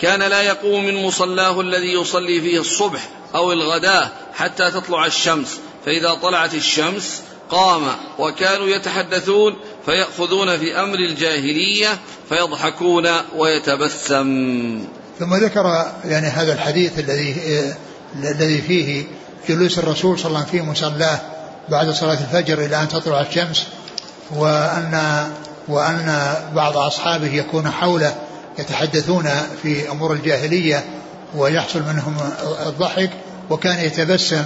[0.00, 6.14] كان لا يقوم من مصلاه الذي يصلي فيه الصبح أو الغداة حتى تطلع الشمس فإذا
[6.14, 7.82] طلعت الشمس قام
[8.18, 9.56] وكانوا يتحدثون
[9.86, 11.98] فيأخذون في أمر الجاهلية
[12.28, 14.84] فيضحكون ويتبسم.
[15.18, 17.36] ثم ذكر يعني هذا الحديث الذي
[18.14, 19.04] الذي فيه
[19.48, 21.20] جلوس الرسول صلى الله عليه وسلم في مصلاه
[21.68, 23.66] بعد صلاة الفجر إلى أن تطلع الشمس
[24.36, 25.26] وأن
[25.68, 28.14] وأن بعض أصحابه يكون حوله
[28.58, 29.28] يتحدثون
[29.62, 30.84] في أمور الجاهلية
[31.34, 32.16] ويحصل منهم
[32.66, 33.10] الضحك
[33.50, 34.44] وكان يتبسم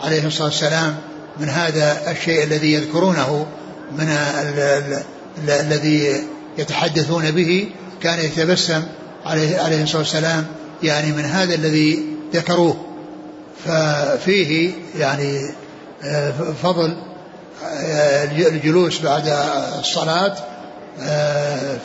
[0.00, 0.96] عليه الصلاة والسلام
[1.40, 3.46] من هذا الشيء الذي يذكرونه
[3.92, 4.16] من
[5.48, 6.24] الذي
[6.58, 7.68] يتحدثون به
[8.02, 8.82] كان يتبسم
[9.26, 10.46] عليه عليه الصلاة والسلام
[10.82, 12.02] يعني من هذا الذي
[12.34, 12.76] ذكروه.
[13.64, 15.50] ففيه يعني
[16.04, 16.96] آه، فضل
[17.64, 19.28] آه، الجلوس بعد
[19.78, 20.34] الصلاة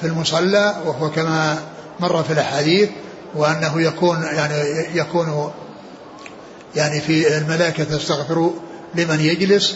[0.01, 1.59] في المصلى وهو كما
[1.99, 2.89] مر في الأحاديث
[3.35, 5.51] وأنه يكون يعني يكون
[6.75, 8.51] يعني في الملائكة تستغفر
[8.95, 9.75] لمن يجلس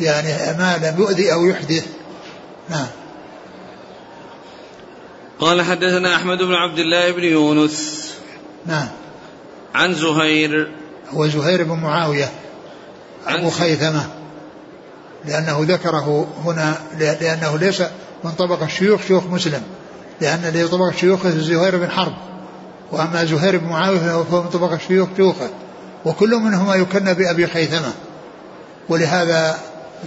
[0.00, 1.86] يعني ما لم يؤذي أو يحدث.
[2.70, 2.86] نعم.
[5.40, 8.08] قال حدثنا أحمد بن عبد الله بن يونس.
[8.66, 8.88] نعم.
[9.74, 10.72] عن زهير.
[11.10, 12.28] هو زهير بن معاوية
[13.26, 14.06] أبو خيثمة
[15.24, 17.82] لأنه ذكره هنا لأنه ليس
[18.24, 19.62] من طبق الشيوخ شيوخ مسلم
[20.20, 22.14] لأن الذي طبق الشيوخ زهير بن حرب.
[22.92, 25.50] وأما زهير بن معاوية فهو من طبق الشيوخ شيوخه.
[26.04, 27.92] وكل منهما يكنى بأبي خيثمة.
[28.88, 29.58] ولهذا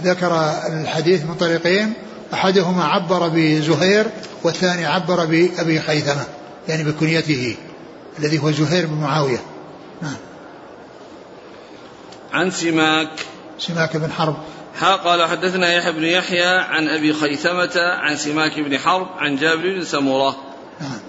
[0.04, 1.92] ذكر الحديث من طريقين.
[2.34, 4.06] أحدهما عبر بزهير
[4.42, 6.24] والثاني عبر بأبي خيثمة
[6.68, 7.56] يعني بكنيته
[8.18, 9.40] الذي هو زهير بن معاوية.
[10.02, 10.16] نعم.
[12.32, 13.26] عن سماك.
[13.58, 14.36] سماك بن حرب.
[14.78, 19.62] ها قال حدثنا يحيى بن يحيى عن أبي خيثمة عن سماك بن حرب عن جابر
[19.62, 20.36] بن سمرة
[20.80, 21.00] نعم.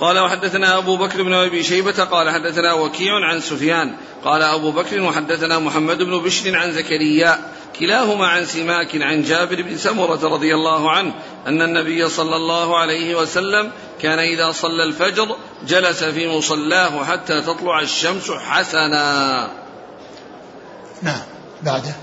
[0.00, 3.94] قال وحدثنا أبو بكر بن أبي شيبة قال حدثنا وكيع عن سفيان.
[4.24, 7.38] قال أبو بكر وحدثنا محمد بن بشر عن زكريا
[7.80, 11.14] كلاهما عن سماك عن جابر بن سمرة رضي الله عنه
[11.46, 13.70] أن النبي صلى الله عليه وسلم
[14.02, 15.36] كان إذا صلى الفجر
[15.66, 19.50] جلس في مصلاه حتى تطلع الشمس حسنا.
[21.02, 21.22] نعم.
[21.62, 21.94] بعده.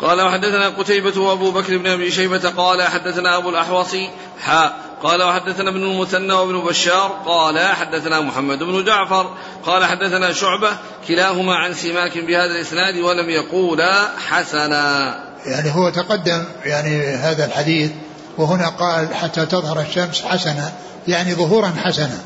[0.00, 3.96] قال وحدثنا قتيبة وأبو بكر بن أبي شيبة قال حدثنا أبو الأحوص
[4.40, 9.30] حاء قال وحدثنا ابن المثنى وابن بشار قال حدثنا محمد بن جعفر
[9.66, 10.70] قال حدثنا شعبة
[11.08, 15.14] كلاهما عن سماك بهذا الإسناد ولم يقولا حسنا.
[15.46, 17.90] يعني هو تقدم يعني هذا الحديث
[18.38, 20.72] وهنا قال حتى تظهر الشمس حسنا
[21.08, 22.18] يعني ظهورا حسنا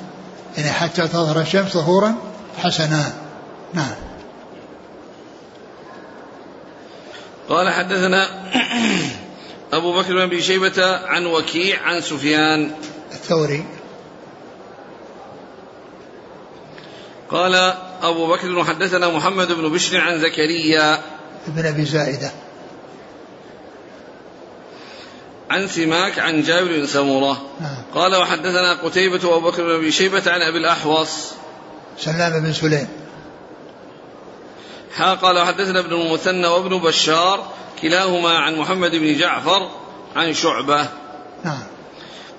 [0.58, 2.14] يعني حتى تظهر الشمس ظهورا
[2.62, 3.12] حسنا.
[3.74, 4.11] نعم.
[7.49, 8.28] قال حدثنا
[9.72, 12.70] أبو بكر بن أبي شيبة عن وكيع عن سفيان.
[13.12, 13.64] الثوري.
[17.30, 17.55] قال
[18.03, 21.03] أبو بكر حدثنا محمد بن بشر عن زكريا
[21.47, 22.30] بن أبي زائدة.
[25.51, 27.76] عن سماك عن جابر بن سمرة نعم.
[27.95, 31.30] قال وحدثنا قتيبة وأبو بكر بن أبي شيبة عن أبي الأحوص.
[31.99, 32.88] سلام بن سليم.
[34.97, 39.70] حا قال وحدثنا ابن المثنى وابن بشار كلاهما عن محمد بن جعفر
[40.16, 40.88] عن شعبة.
[41.45, 41.62] نعم.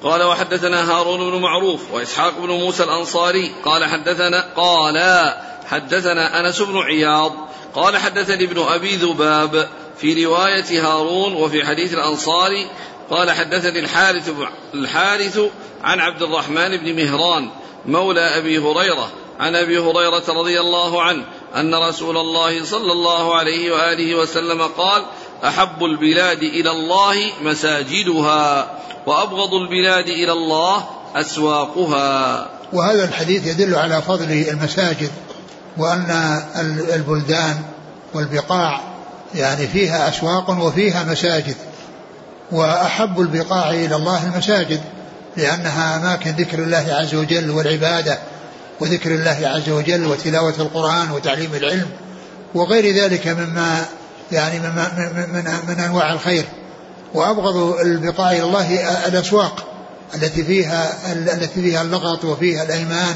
[0.04, 4.98] قال وحدثنا هارون بن معروف وإسحاق بن موسى الأنصاري قال حدثنا قال
[5.66, 7.34] حدثنا أنس بن عياض
[7.76, 12.68] قال حدثني ابن أبي ذباب في رواية هارون وفي حديث الأنصاري
[13.10, 14.32] قال حدثني الحارث
[14.74, 15.40] الحارث
[15.84, 17.50] عن عبد الرحمن بن مهران
[17.86, 21.26] مولى أبي هريرة عن أبي هريرة رضي الله عنه
[21.56, 25.06] أن رسول الله صلى الله عليه وآله وسلم قال
[25.46, 28.72] أحب البلاد إلى الله مساجدها
[29.06, 30.86] وأبغض البلاد إلى الله
[31.16, 32.50] أسواقها.
[32.74, 35.12] وهذا الحديث يدل على فضل المساجد
[35.78, 36.42] وأن
[36.94, 37.62] البلدان
[38.14, 38.82] والبقاع
[39.36, 41.56] يعني فيها أسواق وفيها مساجد.
[42.52, 44.82] وأحب البقاع إلى الله المساجد
[45.38, 48.20] لأنها أماكن ذكر الله عز وجل والعبادة.
[48.84, 51.90] وذكر الله عز وجل وتلاوة القرآن وتعليم العلم
[52.56, 53.86] وغير ذلك مما
[54.32, 56.46] يعني مما من, من, من أنواع الخير.
[57.14, 59.68] وأبغض البقاع إلى الله الأسواق
[60.16, 63.16] التي فيها التي فيها اللغط وفيها الأيمان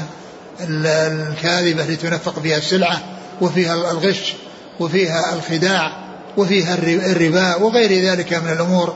[0.60, 3.00] الكاذبة لتنفق فيها السلعة
[3.40, 4.34] وفيها الغش
[4.80, 5.92] وفيها الخداع
[6.36, 8.94] وفيها الربا وغير ذلك من الأمور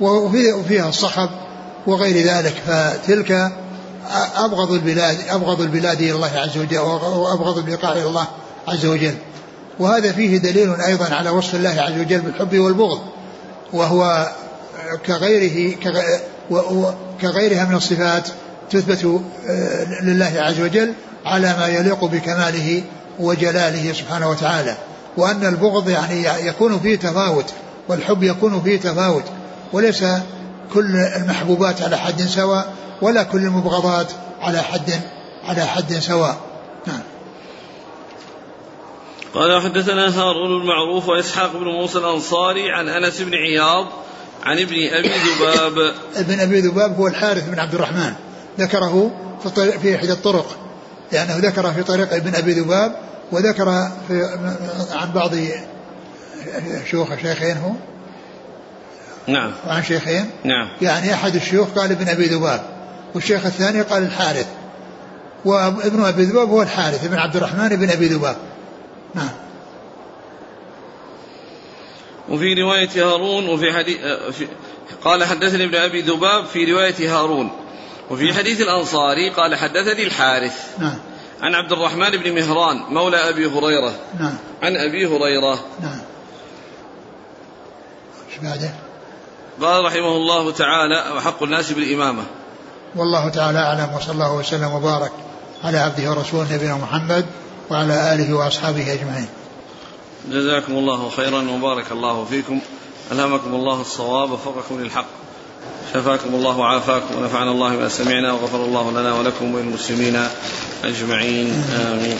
[0.00, 1.30] وفيها الصخب
[1.86, 2.54] وغير ذلك.
[2.66, 3.52] فتلك
[4.36, 8.26] أبغض البلاد أبغض البلاد إلى الله عز وجل وأبغض البقاع إلى الله
[8.68, 9.14] عز وجل.
[9.78, 13.00] وهذا فيه دليل أيضا على وصف الله عز وجل بالحب والبغض
[13.72, 14.32] وهو
[15.06, 15.74] كغيره
[17.22, 18.28] كغيرها من الصفات
[18.70, 20.92] تثبت آه، لله عز وجل
[21.24, 22.82] على ما يليق بكماله
[23.20, 24.76] وجلاله سبحانه وتعالى.
[25.16, 27.52] وأن البغض يعني يكون فيه تفاوت
[27.88, 29.24] والحب يكون فيه تفاوت
[29.72, 30.04] وليس
[30.74, 32.72] كل المحبوبات على حد سواء
[33.02, 35.00] ولا كل المبغضات على حد
[35.44, 36.36] على حد سواء.
[36.86, 37.00] نعم.
[39.34, 43.86] قال حدثنا هارون المعروف وإسحاق بن موسى الأنصاري عن أنس بن عياض
[44.42, 45.94] عن ابن أبي ذباب.
[46.16, 48.14] ابن أبي ذباب هو الحارث بن عبد الرحمن.
[48.58, 49.10] ذكره
[49.42, 50.56] في في إحدى الطرق.
[51.12, 52.96] لأنه ذكر في طريق ابن أبي ذباب
[53.32, 54.38] وذكر في
[54.92, 55.30] عن بعض
[56.90, 57.72] شيوخ شيخين هو.
[59.26, 59.52] نعم.
[59.66, 60.30] وعن شيخين.
[60.44, 60.68] نعم.
[60.82, 62.81] يعني أحد الشيوخ قال ابن أبي ذباب.
[63.14, 64.46] والشيخ الثاني قال الحارث.
[65.44, 68.36] وابن أبي ذباب هو الحارث بن عبد الرحمن بن أبي ذباب.
[69.14, 69.30] نعم.
[72.28, 73.98] وفي رواية هارون وفي حديث
[74.32, 74.46] في
[75.04, 77.50] قال حدثني ابن أبي ذباب في رواية هارون.
[78.10, 78.34] وفي نعم.
[78.34, 80.78] حديث الأنصاري قال حدثني الحارث.
[80.78, 80.98] نعم.
[81.42, 83.94] عن عبد الرحمن بن مهران مولى أبي هريرة.
[84.20, 84.34] نعم.
[84.62, 85.64] عن أبي هريرة.
[85.82, 85.98] نعم.
[88.42, 88.70] بعده؟
[89.60, 92.22] قال رحمه الله تعالى وحق الناس بالإمامة.
[92.96, 95.12] والله تعالى أعلم وصلى الله وسلم وبارك
[95.64, 97.26] على عبده ورسوله نبينا محمد
[97.70, 99.28] وعلى آله وأصحابه أجمعين.
[100.30, 102.60] جزاكم الله خيرا وبارك الله فيكم.
[103.12, 105.06] ألهمكم الله الصواب وفقكم للحق.
[105.94, 110.26] شفاكم الله وعافاكم ونفعنا الله بما سمعنا وغفر الله لنا ولكم وللمسلمين
[110.84, 112.18] أجمعين آمين.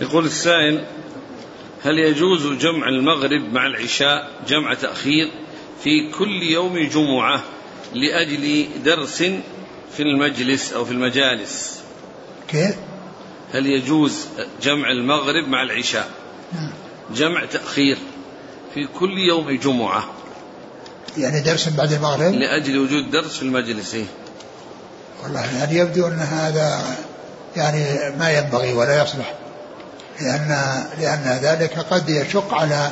[0.00, 0.84] يقول السائل
[1.82, 5.30] هل يجوز جمع المغرب مع العشاء جمع تأخير
[5.84, 7.42] في كل يوم جمعة
[7.94, 9.24] لأجل درس
[9.96, 11.80] في المجلس أو في المجالس.
[12.48, 12.76] كيف؟
[13.52, 14.26] هل يجوز
[14.62, 16.08] جمع المغرب مع العشاء؟
[16.52, 16.70] نعم.
[17.14, 17.98] جمع تأخير
[18.74, 20.04] في كل يوم جمعة.
[21.18, 24.06] يعني درس بعد المغرب؟ لأجل وجود درس في المجلس إيه؟
[25.22, 26.96] والله يعني يبدو أن هذا
[27.56, 29.34] يعني ما ينبغي ولا يصلح.
[30.20, 30.48] لأن
[31.00, 32.90] لأن ذلك قد يشق على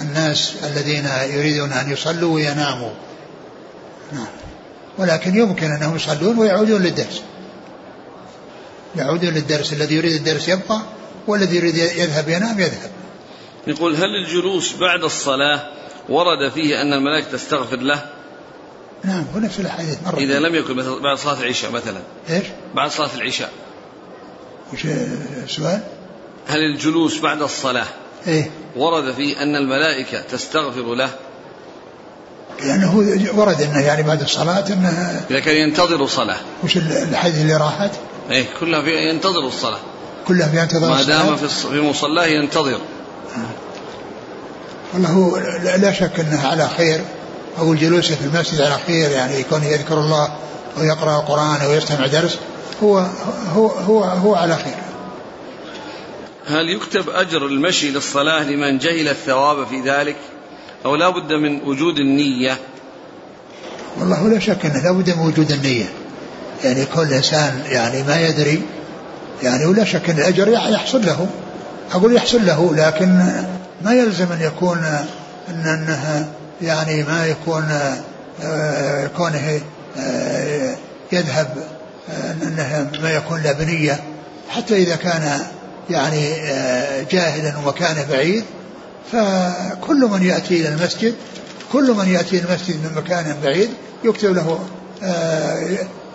[0.00, 2.92] الناس الذين يريدون أن يصلوا ويناموا.
[4.12, 4.41] نعم.
[4.98, 7.22] ولكن يمكن أنهم يصلون ويعودون للدرس.
[8.96, 10.82] يعودون للدرس الذي يريد الدرس يبقى
[11.26, 12.90] والذي يريد يذهب ينام يذهب.
[13.66, 15.60] يقول هل الجلوس بعد الصلاة
[16.08, 18.02] ورد فيه أن الملائكة تستغفر له؟
[19.04, 20.18] نعم هو نفس الحديث مرة.
[20.18, 22.00] إذا لم يكن بعد صلاة العشاء مثلا.
[22.30, 23.50] إيش؟ بعد صلاة العشاء.
[24.72, 24.86] وش
[25.44, 25.80] السؤال؟
[26.46, 27.86] هل الجلوس بعد الصلاة
[28.26, 31.10] إيه؟ ورد فيه أن الملائكة تستغفر له؟
[32.60, 32.96] لأنه
[33.34, 37.90] ورد أنه يعني بعد الصلاة أنه إذا كان ينتظر صلاة وش الحديث اللي راحت؟
[38.30, 39.78] إيه كلها في ينتظر الصلاة
[40.28, 42.78] كلها في ينتظر ما دام في في مصلاه ينتظر
[44.94, 47.00] والله هو لا شك إنه على خير
[47.58, 50.34] أو الجلوس في المسجد على خير يعني يكون يذكر الله
[50.78, 52.38] ويقرأ القرآن أو يستمع درس
[52.82, 53.06] هو
[53.54, 54.74] هو هو هو على خير.
[56.46, 60.16] هل يكتب أجر المشي للصلاة لمن جهل الثواب في ذلك؟
[60.84, 62.58] أو لا بد من وجود النية؟
[64.00, 65.86] والله لا شك أنه لا بد من وجود النية.
[66.64, 68.62] يعني يكون الانسان يعني ما يدري
[69.42, 71.26] يعني ولا شك أن الأجر يحصل له
[71.92, 73.08] أقول يحصل له لكن
[73.84, 74.78] ما يلزم أن يكون
[75.48, 76.28] ان أنه
[76.62, 77.68] يعني ما يكون
[78.42, 79.60] آه، كونه
[79.98, 80.74] آه،
[81.12, 81.56] يذهب
[82.10, 84.00] آه، أنه ما يكون له بنية
[84.50, 85.40] حتى إذا كان
[85.90, 86.28] يعني
[87.10, 88.44] جاهلا ومكانه بعيد
[89.12, 91.14] فكل من يأتي إلى المسجد
[91.72, 93.70] كل من يأتي إلى المسجد من مكان بعيد
[94.04, 94.58] يكتب له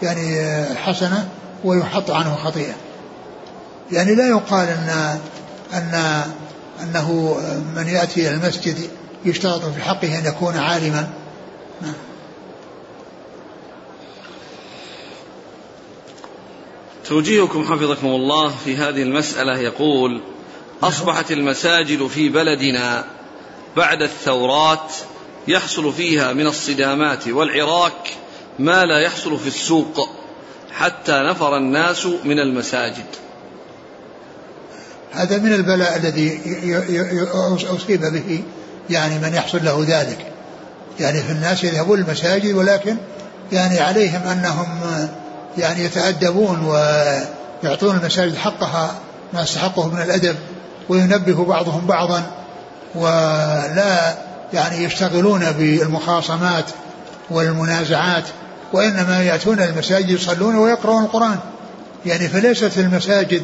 [0.01, 1.29] يعني حسنة
[1.63, 2.75] ويحط عنه خطيئة.
[3.91, 5.19] يعني لا يقال أن
[5.73, 6.23] أن
[6.83, 7.37] أنه
[7.75, 8.77] من يأتي إلى المسجد
[9.25, 11.09] يشترط في حقه أن يكون عالما.
[17.05, 20.21] توجيهكم حفظكم الله في هذه المسألة يقول
[20.83, 23.05] أصبحت المساجد في بلدنا
[23.77, 24.91] بعد الثورات
[25.47, 28.09] يحصل فيها من الصدامات والعراك
[28.59, 30.09] ما لا يحصل في السوق
[30.73, 33.05] حتى نفر الناس من المساجد.
[35.13, 36.39] هذا من البلاء الذي
[37.75, 38.43] أصيب به
[38.89, 40.31] يعني من يحصل له ذلك.
[40.99, 42.97] يعني في الناس يذهبون المساجد ولكن
[43.51, 44.67] يعني عليهم أنهم
[45.57, 48.99] يعني يتأدبون ويعطون المساجد حقها
[49.33, 50.35] ما استحقه من الأدب.
[50.89, 52.23] وينبه بعضهم بعضا
[52.95, 54.17] ولا
[54.53, 56.65] يعني يشتغلون بالمخاصمات
[57.29, 58.23] والمنازعات
[58.73, 61.37] وإنما يأتون المساجد يصلون ويقرؤون القرآن.
[62.05, 63.41] يعني فليست المساجد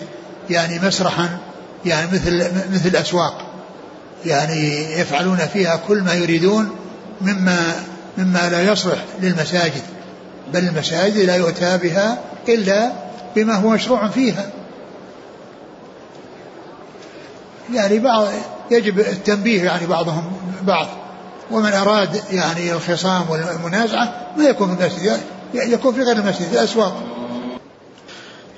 [0.50, 1.38] يعني مسرحا
[1.86, 3.46] يعني مثل مثل الأسواق
[4.26, 6.70] يعني يفعلون فيها كل ما يريدون
[7.22, 7.74] مما
[8.18, 9.82] مما لا يصلح للمساجد.
[10.54, 12.18] بل المساجد لا يؤتى بها
[12.50, 12.92] إلا
[13.36, 14.46] بما هو مشروع فيها.
[17.74, 18.28] يعني بعض
[18.72, 20.88] يجب التنبيه يعني بعضهم بعض.
[21.52, 25.22] ومن أراد يعني الخصام والمنازعة ما يكون في المسجد
[25.54, 27.04] يكون في غير المسجد في الأسواق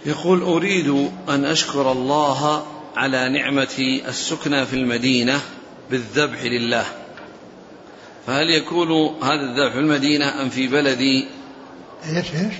[0.05, 5.39] يقول أريد أن أشكر الله على نعمة السكنى في المدينة
[5.91, 6.85] بالذبح لله.
[8.27, 11.27] فهل يكون هذا الذبح في المدينة أم في بلدي
[12.05, 12.53] إيش إيش؟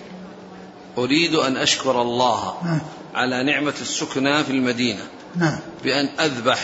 [0.97, 2.81] أريد أن أشكر الله نعم.
[3.15, 5.01] على نعمة السكنى في المدينة.
[5.37, 5.59] نعم.
[5.83, 6.59] بأن أذبح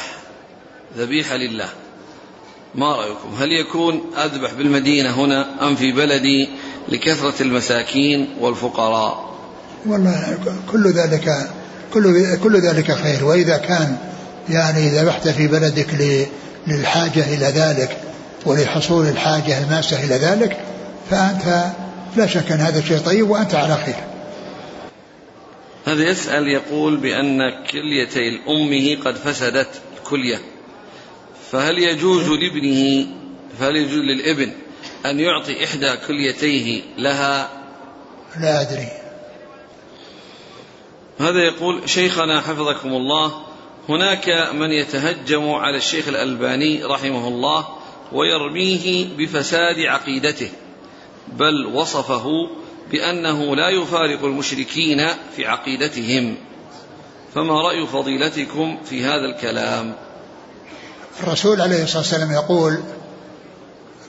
[0.97, 1.69] ذبيحة لله.
[2.75, 6.49] ما رأيكم؟ هل يكون أذبح بالمدينة هنا أم في بلدي
[6.89, 9.31] لكثرة المساكين والفقراء؟
[9.85, 10.37] والله
[10.71, 11.49] كل ذلك
[11.93, 13.25] كل كل ذلك خير.
[13.25, 13.97] وإذا كان
[14.49, 15.87] يعني ذبحت في بلدك
[16.67, 17.97] للحاجة إلى ذلك
[18.45, 20.57] ولحصول الحاجة الماسة إلى ذلك
[21.09, 21.65] فأنت
[22.15, 24.10] لا شك أن هذا شيء طيب وأنت على خير.
[25.85, 30.41] هذا يسأل يقول بأن كليتي أمه قد فسدت الكلية.
[31.51, 33.07] فهل يجوز لابنه
[33.59, 34.51] فهل يجوز للابن
[35.05, 37.49] أن يعطي إحدى كليتيه لها؟
[38.41, 38.87] لا أدري.
[41.19, 43.41] هذا يقول شيخنا حفظكم الله
[43.89, 47.67] هناك من يتهجم على الشيخ الألباني رحمه الله
[48.11, 50.49] ويرميه بفساد عقيدته
[51.27, 52.49] بل وصفه
[52.91, 56.35] بأنه لا يفارق المشركين في عقيدتهم.
[57.35, 59.95] فما رأي فضيلتكم في هذا الكلام؟
[61.23, 62.83] الرسول عليه الصلاة والسلام يقول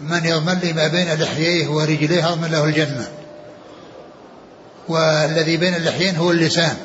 [0.00, 3.08] من يضمن لي ما بين لحييه ورجليه أضمن له الجنة
[4.88, 6.76] والذي بين اللحيين هو اللسان.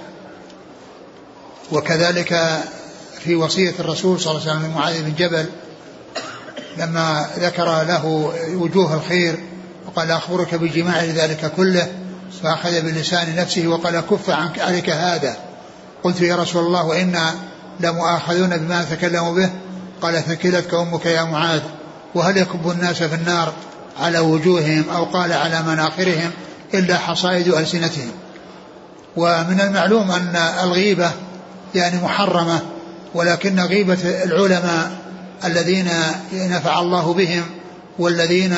[1.72, 2.60] وكذلك
[3.20, 5.46] في وصية الرسول صلى الله عليه وسلم لمعاذ بن جبل
[6.78, 8.06] لما ذكر له
[8.54, 9.40] وجوه الخير
[9.88, 11.88] وقال أخبرك بجماع ذلك كله
[12.44, 15.38] فأخذ بلسان نفسه وقال كف عنك عليك هذا.
[16.04, 17.34] قلت يا رسول الله وإنا
[17.80, 19.50] لمؤاخذون بما نتكلم به؟
[20.02, 21.62] قال ثكلتك أمك يا معاذ
[22.16, 23.54] وهل يكب الناس في النار
[24.00, 26.32] على وجوههم أو قال على مناخرهم
[26.74, 28.12] إلا حصائد ألسنتهم؟
[29.18, 31.12] ومن المعلوم أن الغيبة
[31.76, 32.60] يعني محرمة
[33.14, 34.92] ولكن غيبة العلماء
[35.46, 35.90] الذين
[36.34, 37.44] نفع الله بهم
[38.00, 38.56] والذين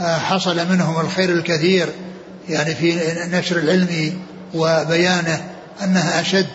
[0.00, 1.88] حصل منهم الخير الكثير
[2.48, 3.00] يعني في
[3.32, 4.12] نشر العلم
[4.54, 5.44] وبيانه
[5.84, 6.46] أنها أشد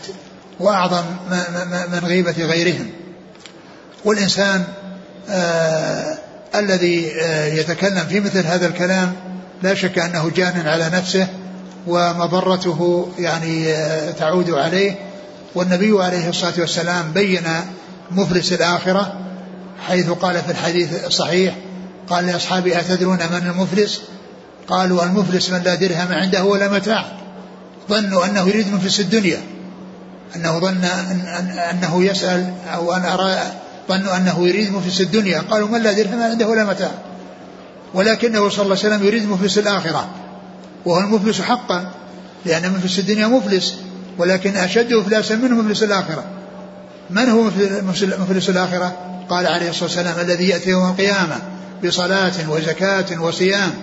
[0.60, 1.04] وأعظم
[1.92, 2.90] من غيبة غيرهم.
[4.06, 4.64] والإنسان
[5.30, 6.18] آه
[6.56, 9.14] الذي آه يتكلم في مثل هذا الكلام
[9.64, 11.28] لا شك أنه جان على نفسه
[11.88, 14.96] ومضرته يعني آه تعود عليه.
[15.56, 17.44] والنبي عليه الصلاة والسلام بين
[18.12, 19.20] مفلس الآخرة
[19.88, 21.56] حيث قال في الحديث الصحيح
[22.10, 24.02] قال لاصحابه أتدرون من المفلس؟
[24.68, 27.06] قالوا المفلس من لا درهم عنده ولا متاع.
[27.90, 29.42] ظنوا أنه يريد مفلس الدنيا.
[30.36, 33.38] أنه ظن أن أنه يسأل أو أن أرى
[33.90, 35.40] ظنوا أنه يريد مفلس الدنيا.
[35.40, 36.92] قالوا من لا درهم عنده ولا متاع.
[37.94, 40.10] ولكنه صلى الله عليه وسلم يريد مفلس الآخرة.
[40.86, 41.92] وهو المفلس حقا
[42.46, 43.76] لأن مفلس الدنيا مفلس
[44.18, 46.24] ولكن أشد إفلاسا منه مفلس الآخرة.
[47.10, 47.44] من هو
[48.20, 48.96] مفلس الآخرة؟
[49.30, 51.55] قال عليه الصلاة والسلام الذي يأتي يوم القيامة.
[51.84, 53.74] بصلاة وزكاة وصيام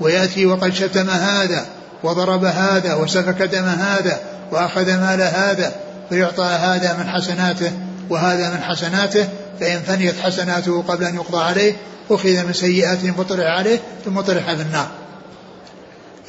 [0.00, 1.66] ويأتي وقد شتم هذا
[2.02, 4.20] وضرب هذا وسفك دم هذا
[4.52, 5.72] وأخذ مال هذا
[6.08, 7.72] فيعطى هذا من حسناته
[8.10, 9.28] وهذا من حسناته
[9.60, 11.76] فإن فنيت حسناته قبل أن يقضى عليه
[12.10, 14.88] أخذ من سيئاتهم فطرح عليه ثم طرح في النار.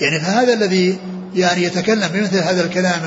[0.01, 0.99] يعني فهذا الذي
[1.36, 3.01] يعني يتكلم بمثل هذا الكلام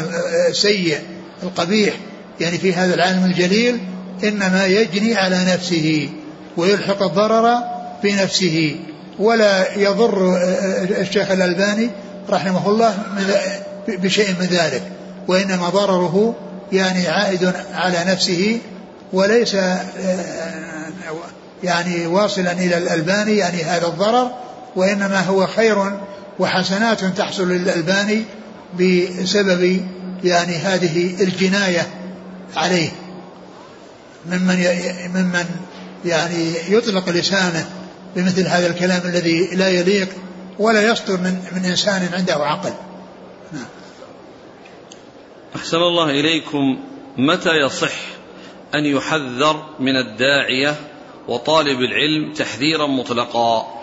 [0.48, 0.98] السيء
[1.42, 1.94] القبيح
[2.40, 3.80] يعني في هذا العالم الجليل
[4.24, 6.08] إنما يجني على نفسه
[6.56, 8.76] ويلحق الضرر بنفسه
[9.18, 10.36] ولا يضر
[11.00, 11.90] الشيخ الألباني
[12.30, 12.94] رحمه الله
[13.88, 14.82] بشيء من ذلك
[15.28, 16.34] وإنما ضرره
[16.72, 18.60] يعني عائد على نفسه
[19.12, 19.56] وليس
[21.64, 24.30] يعني واصلا إلى الألباني يعني هذا الضرر
[24.76, 25.92] وإنما هو خير
[26.38, 28.24] وحسنات تحصل للألباني
[28.80, 29.86] بسبب
[30.24, 31.86] يعني هذه الجناية
[32.56, 32.90] عليه
[34.26, 34.66] ممن
[35.14, 35.44] ممن
[36.04, 37.66] يعني يطلق لسانه
[38.16, 40.08] بمثل هذا الكلام الذي لا يليق
[40.58, 42.72] ولا يصدر من من إنسان عنده عقل.
[43.52, 43.66] نعم.
[45.56, 46.78] أحسن الله إليكم
[47.16, 47.92] متى يصح
[48.74, 50.74] أن يحذر من الداعية
[51.28, 53.78] وطالب العلم تحذيرا مطلقا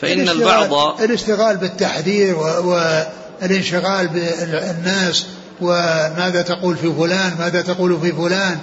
[0.00, 5.26] فإن البعض الاشتغال بالتحذير والانشغال بالناس
[5.60, 8.58] وماذا تقول في فلان ماذا تقول في فلان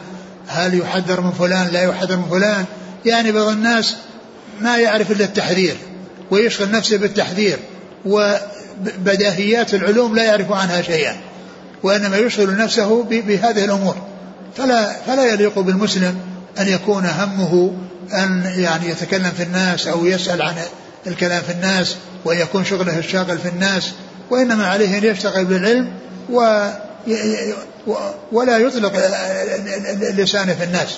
[0.47, 2.65] هل يحذر من فلان لا يحذر من فلان
[3.05, 3.95] يعني بعض الناس
[4.61, 5.75] ما يعرف إلا التحذير
[6.31, 7.59] ويشغل نفسه بالتحذير
[8.05, 11.15] وبداهيات العلوم لا يعرف عنها شيئا
[11.83, 13.95] وإنما يشغل نفسه بهذه الأمور.
[14.57, 16.19] فلا فلا يليق بالمسلم
[16.59, 17.73] أن يكون همه
[18.13, 20.55] أن يعني يتكلم في الناس أو يسأل عن
[21.07, 21.95] الكلام في الناس
[22.25, 23.91] وأن يكون شغله الشاغل في الناس
[24.29, 25.93] وإنما عليه أن يشتغل بالعلم
[26.29, 26.69] و
[28.31, 28.93] ولا يطلق
[30.01, 30.97] لسانه في الناس.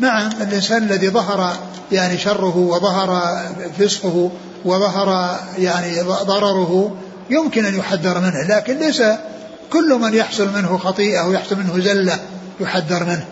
[0.00, 1.56] نعم الإنسان الذي ظهر
[1.92, 3.38] يعني شره وظهر
[3.78, 4.30] فسقه
[4.64, 6.96] وظهر يعني ضرره
[7.30, 9.02] يمكن أن يحذر منه لكن ليس
[9.72, 12.20] كل من يحصل منه خطيئة ويحصل منه زلة
[12.60, 13.26] يحذر منه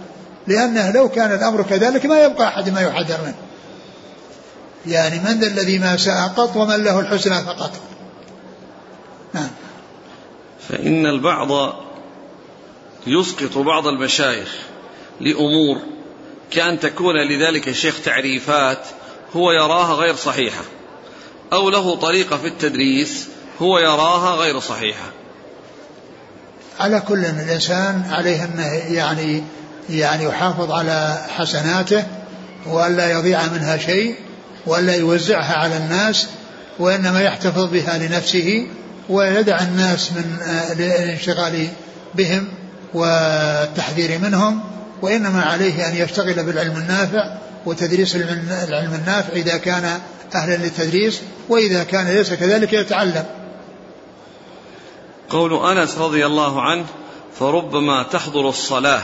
[0.47, 3.35] لأنه لو كان الأمر كذلك ما يبقى أحد ما يحذر منه.
[4.87, 7.71] يعني من ذا الذي ما ساء قط ومن له الحسنى فقط.
[9.35, 9.51] نعم.
[10.69, 11.75] فإن البعض
[13.07, 14.57] يسقط بعض المشايخ
[15.21, 15.79] لأمور
[16.55, 18.79] كأن تكون لذلك الشيخ تعريفات
[19.37, 20.63] هو يراها غير صحيحة
[21.53, 23.29] أو له طريقة في التدريس
[23.63, 25.11] هو يراها غير صحيحة.
[26.81, 29.43] على كل الإنسان عليه أنه يعني
[29.91, 32.05] يعني يحافظ على حسناته
[32.67, 34.15] وألا يضيع منها شيء
[34.67, 36.27] وألا يوزعها على الناس
[36.79, 38.67] وإنما يحتفظ بها لنفسه
[39.09, 40.39] ويدع الناس من
[40.79, 41.69] الانشغال
[42.15, 42.49] بهم
[42.95, 44.61] والتحذير منهم
[45.03, 50.01] وإنما عليه أن يشتغل بالعلم النافع وتدريس العلم النافع إذا كان
[50.35, 53.25] أهلا للتدريس وإذا كان ليس كذلك يتعلم.
[55.31, 56.85] قول أنس رضي الله عنه
[57.39, 59.03] فربما تحضر الصلاة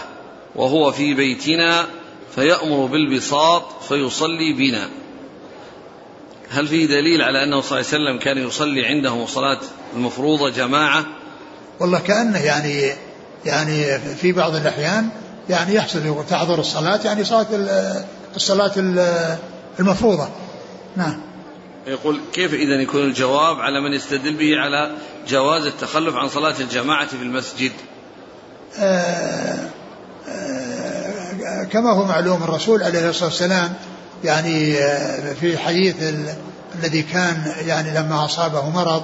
[0.56, 1.86] وهو في بيتنا
[2.34, 4.88] فيأمر بالبساط فيصلي بنا.
[6.50, 9.58] هل في دليل على أنه صلى الله عليه وسلم كان يصلي عنده صلاة
[9.96, 11.06] المفروضة جماعة؟
[11.80, 12.92] والله كأنه يعني
[13.44, 15.08] يعني في بعض الأحيان
[15.48, 17.46] يعني يحصل تحضر الصلاة يعني صلاة
[18.36, 18.72] الصلاة
[19.80, 20.28] المفروضة.
[20.96, 21.20] نعم.
[21.86, 24.90] يقول كيف إذا يكون الجواب على من يستدل به على
[25.28, 27.72] جواز التخلف عن صلاة الجماعة في المسجد؟
[28.78, 29.68] آآ آه،
[30.28, 31.00] آآ
[31.62, 33.72] آه، كما هو معلوم الرسول عليه الصلاة والسلام
[34.24, 35.94] يعني آه، في حديث
[36.74, 39.02] الذي كان يعني لما أصابه مرض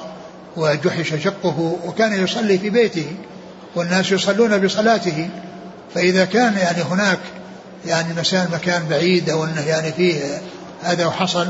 [0.57, 3.17] وجحش شقه وكان يصلي في بيته
[3.75, 5.29] والناس يصلون بصلاته
[5.95, 7.19] فإذا كان يعني هناك
[7.87, 10.41] يعني مثلا مكان بعيد أو أنه يعني فيه
[10.83, 11.49] هذا وحصل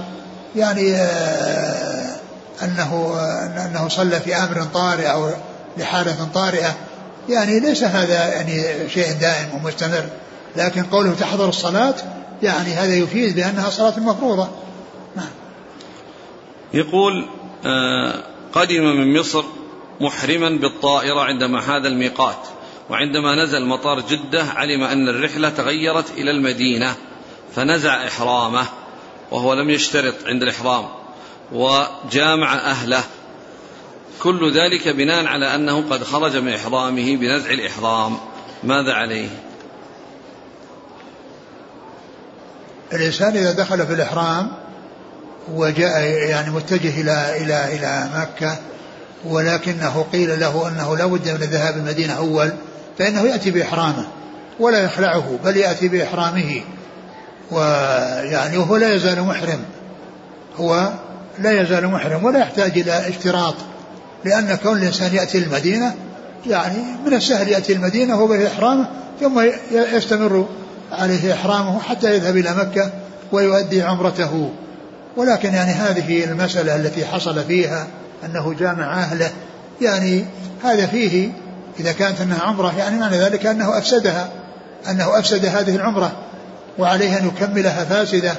[0.57, 2.17] يعني آه،
[2.63, 3.21] أنه
[3.67, 5.31] أنه صلى في أمر طارئ أو
[5.79, 6.75] لحالة طارئة
[7.29, 10.05] يعني ليس هذا يعني شيء دائم ومستمر.
[10.57, 11.95] لكن قوله تحضر الصلاة
[12.43, 14.49] يعني هذا يفيد بأنها صلاة مفروضة.
[15.17, 15.31] نعم.
[16.75, 17.29] يقول
[17.67, 18.23] آه،
[18.53, 19.45] قدم من مصر
[20.01, 22.39] محرما بالطائرة عندما حاذ الميقات.
[22.91, 26.95] وعندما نزل مطار جدة علم أن الرحلة تغيرت إلى المدينة
[27.55, 28.67] فنزع إحرامه
[29.31, 30.85] وهو لم يشترط عند الإحرام
[31.53, 33.03] وجامع أهله.
[34.23, 38.17] كل ذلك بناء على أنه قد خرج من إحرامه بنزع الإحرام.
[38.65, 39.29] ماذا عليه؟
[42.93, 44.53] الإنسان إذا دخل في الإحرام
[45.53, 48.59] وجاء يعني متجه إلى إلى إلى مكة
[49.25, 52.53] ولكنه قيل له أنه لا بد من الذهاب المدينة أول
[52.99, 54.07] فإنه يأتي بإحرامه
[54.61, 56.61] ولا يخلعه بل يأتي بإحرامه.
[57.51, 59.61] ويعني وهو لا يزال محرم.
[60.57, 60.93] هو
[61.39, 63.55] لا يزال محرم ولا يحتاج إلى اشتراط
[64.25, 65.95] لأن كون الإنسان يأتي المدينة
[66.47, 68.89] يعني من السهل يأتي المدينة وهو بإحرامه
[69.21, 69.41] ثم
[69.73, 70.49] يستمر
[70.93, 72.91] عليه إحرامه حتى يذهب إلى مكة
[73.33, 74.51] ويؤدي عمرته.
[75.17, 77.87] ولكن يعني هذه المسألة التي حصل فيها
[78.25, 79.31] أنه جامع أهله
[79.81, 80.25] يعني
[80.65, 81.31] هذا فيه
[81.81, 84.31] إذا كانت أنها عمرة يعني معنى ذلك أنه أفسدها
[84.91, 86.13] أنه أفسد هذه العمرة
[86.79, 88.35] وعليه أن يكملها فاسدة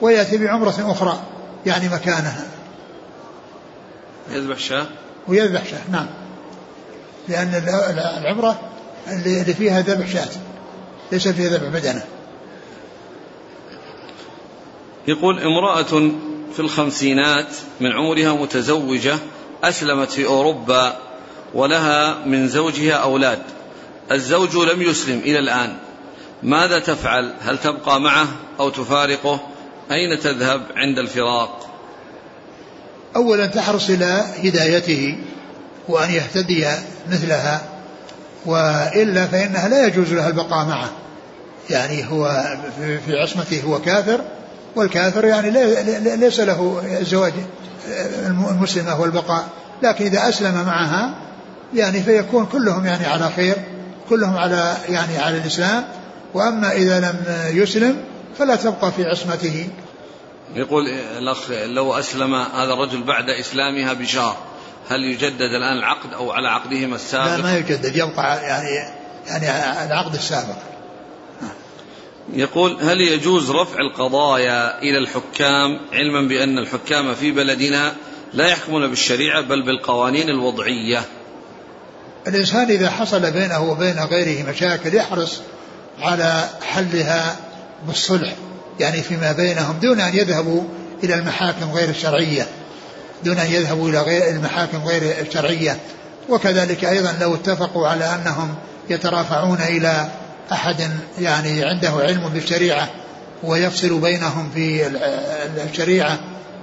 [0.00, 1.20] ويأتي بعمرة أخرى
[1.66, 2.46] يعني مكانها.
[4.30, 4.86] يذبح شاة؟
[5.28, 6.06] ويذبح شاة نعم.
[7.28, 7.62] لأن
[8.18, 8.60] العمرة
[9.08, 10.28] اللي فيها ذبح شاة
[11.12, 12.02] ليس فيها ذبح بدنة.
[15.08, 16.12] يقول امرأة
[16.54, 17.46] في الخمسينات
[17.80, 19.18] من عمرها متزوجة
[19.64, 20.96] أسلمت في أوروبا
[21.54, 23.42] ولها من زوجها أولاد.
[24.12, 25.76] الزوج لم يسلم إلى الآن.
[26.42, 28.26] ماذا تفعل؟ هل تبقى معه
[28.60, 29.40] أو تفارقه؟
[29.90, 31.66] أين تذهب عند الفراق؟
[33.16, 35.18] أولا تحرص إلى هدايته
[35.88, 36.66] وأن يهتدي
[37.10, 37.62] مثلها
[38.46, 40.90] وإلا فإنها لا يجوز لها البقاء معه.
[41.70, 42.44] يعني هو
[43.06, 44.20] في عصمته هو كافر
[44.76, 45.50] والكافر يعني
[46.16, 47.32] ليس له الزواج
[48.26, 49.48] المسلمة والبقاء.
[49.82, 51.14] لكن إذا أسلم معها
[51.74, 53.56] يعني فيكون كلهم يعني على خير
[54.08, 55.84] كلهم على يعني على الإسلام.
[56.34, 57.24] وأما إذا لم
[57.62, 57.96] يسلم
[58.38, 59.68] فلا تبقى في عصمته.
[60.54, 60.88] يقول
[61.18, 64.36] الأخ لو أسلم هذا الرجل بعد إسلامها بشهر
[64.88, 68.70] هل يجدد الآن العقد أو على عقدهما السابق؟ لا ما يجدد يبقى يعني
[69.26, 70.56] يعني العقد السابق.
[72.32, 77.92] يقول هل يجوز رفع القضايا إلى الحكام علما بأن الحكام في بلدنا
[78.34, 81.04] لا يحكمون بالشريعة بل بالقوانين الوضعية؟
[82.28, 85.40] الإنسان إذا حصل بينه وبين غيره مشاكل يحرص
[86.00, 87.36] على حلها
[87.86, 88.34] بالصلح
[88.80, 90.62] يعني فيما بينهم دون أن يذهبوا
[91.04, 92.46] إلى المحاكم غير الشرعية
[93.24, 95.76] دون أن يذهبوا إلى غير المحاكم غير الشرعية.
[96.28, 98.54] وكذلك أيضا لو اتفقوا على أنهم
[98.90, 100.08] يترافعون إلى
[100.52, 102.88] أحد يعني عنده علم بالشريعة
[103.42, 104.86] ويفصل بينهم في
[105.70, 106.18] الشريعة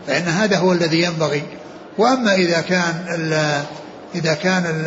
[0.07, 1.43] فإن هذا هو الذي ينبغي.
[1.97, 2.93] وأما إذا كان
[4.15, 4.85] إذا كان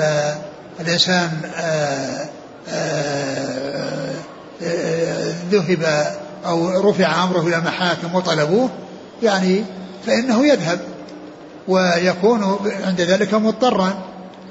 [0.80, 2.28] الإنسان آه،
[2.68, 4.14] آه،
[4.62, 6.06] آه، ذهب
[6.46, 8.70] أو رفع أمره إلى المحاكم وطلبوه
[9.22, 9.64] يعني
[10.06, 10.80] فإنه يذهب
[11.68, 14.02] ويكون عند ذلك مضطرا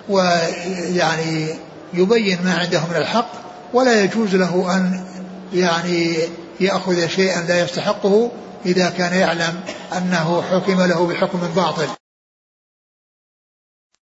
[0.09, 1.47] ويعني
[1.93, 3.31] يبين ما عنده من الحق
[3.73, 5.05] ولا يجوز له أن
[5.53, 6.17] يعني
[6.59, 8.31] يأخذ شيئا لا يستحقه
[8.65, 9.59] إذا كان يعلم
[9.97, 11.87] أنه حكم له بحكم باطل.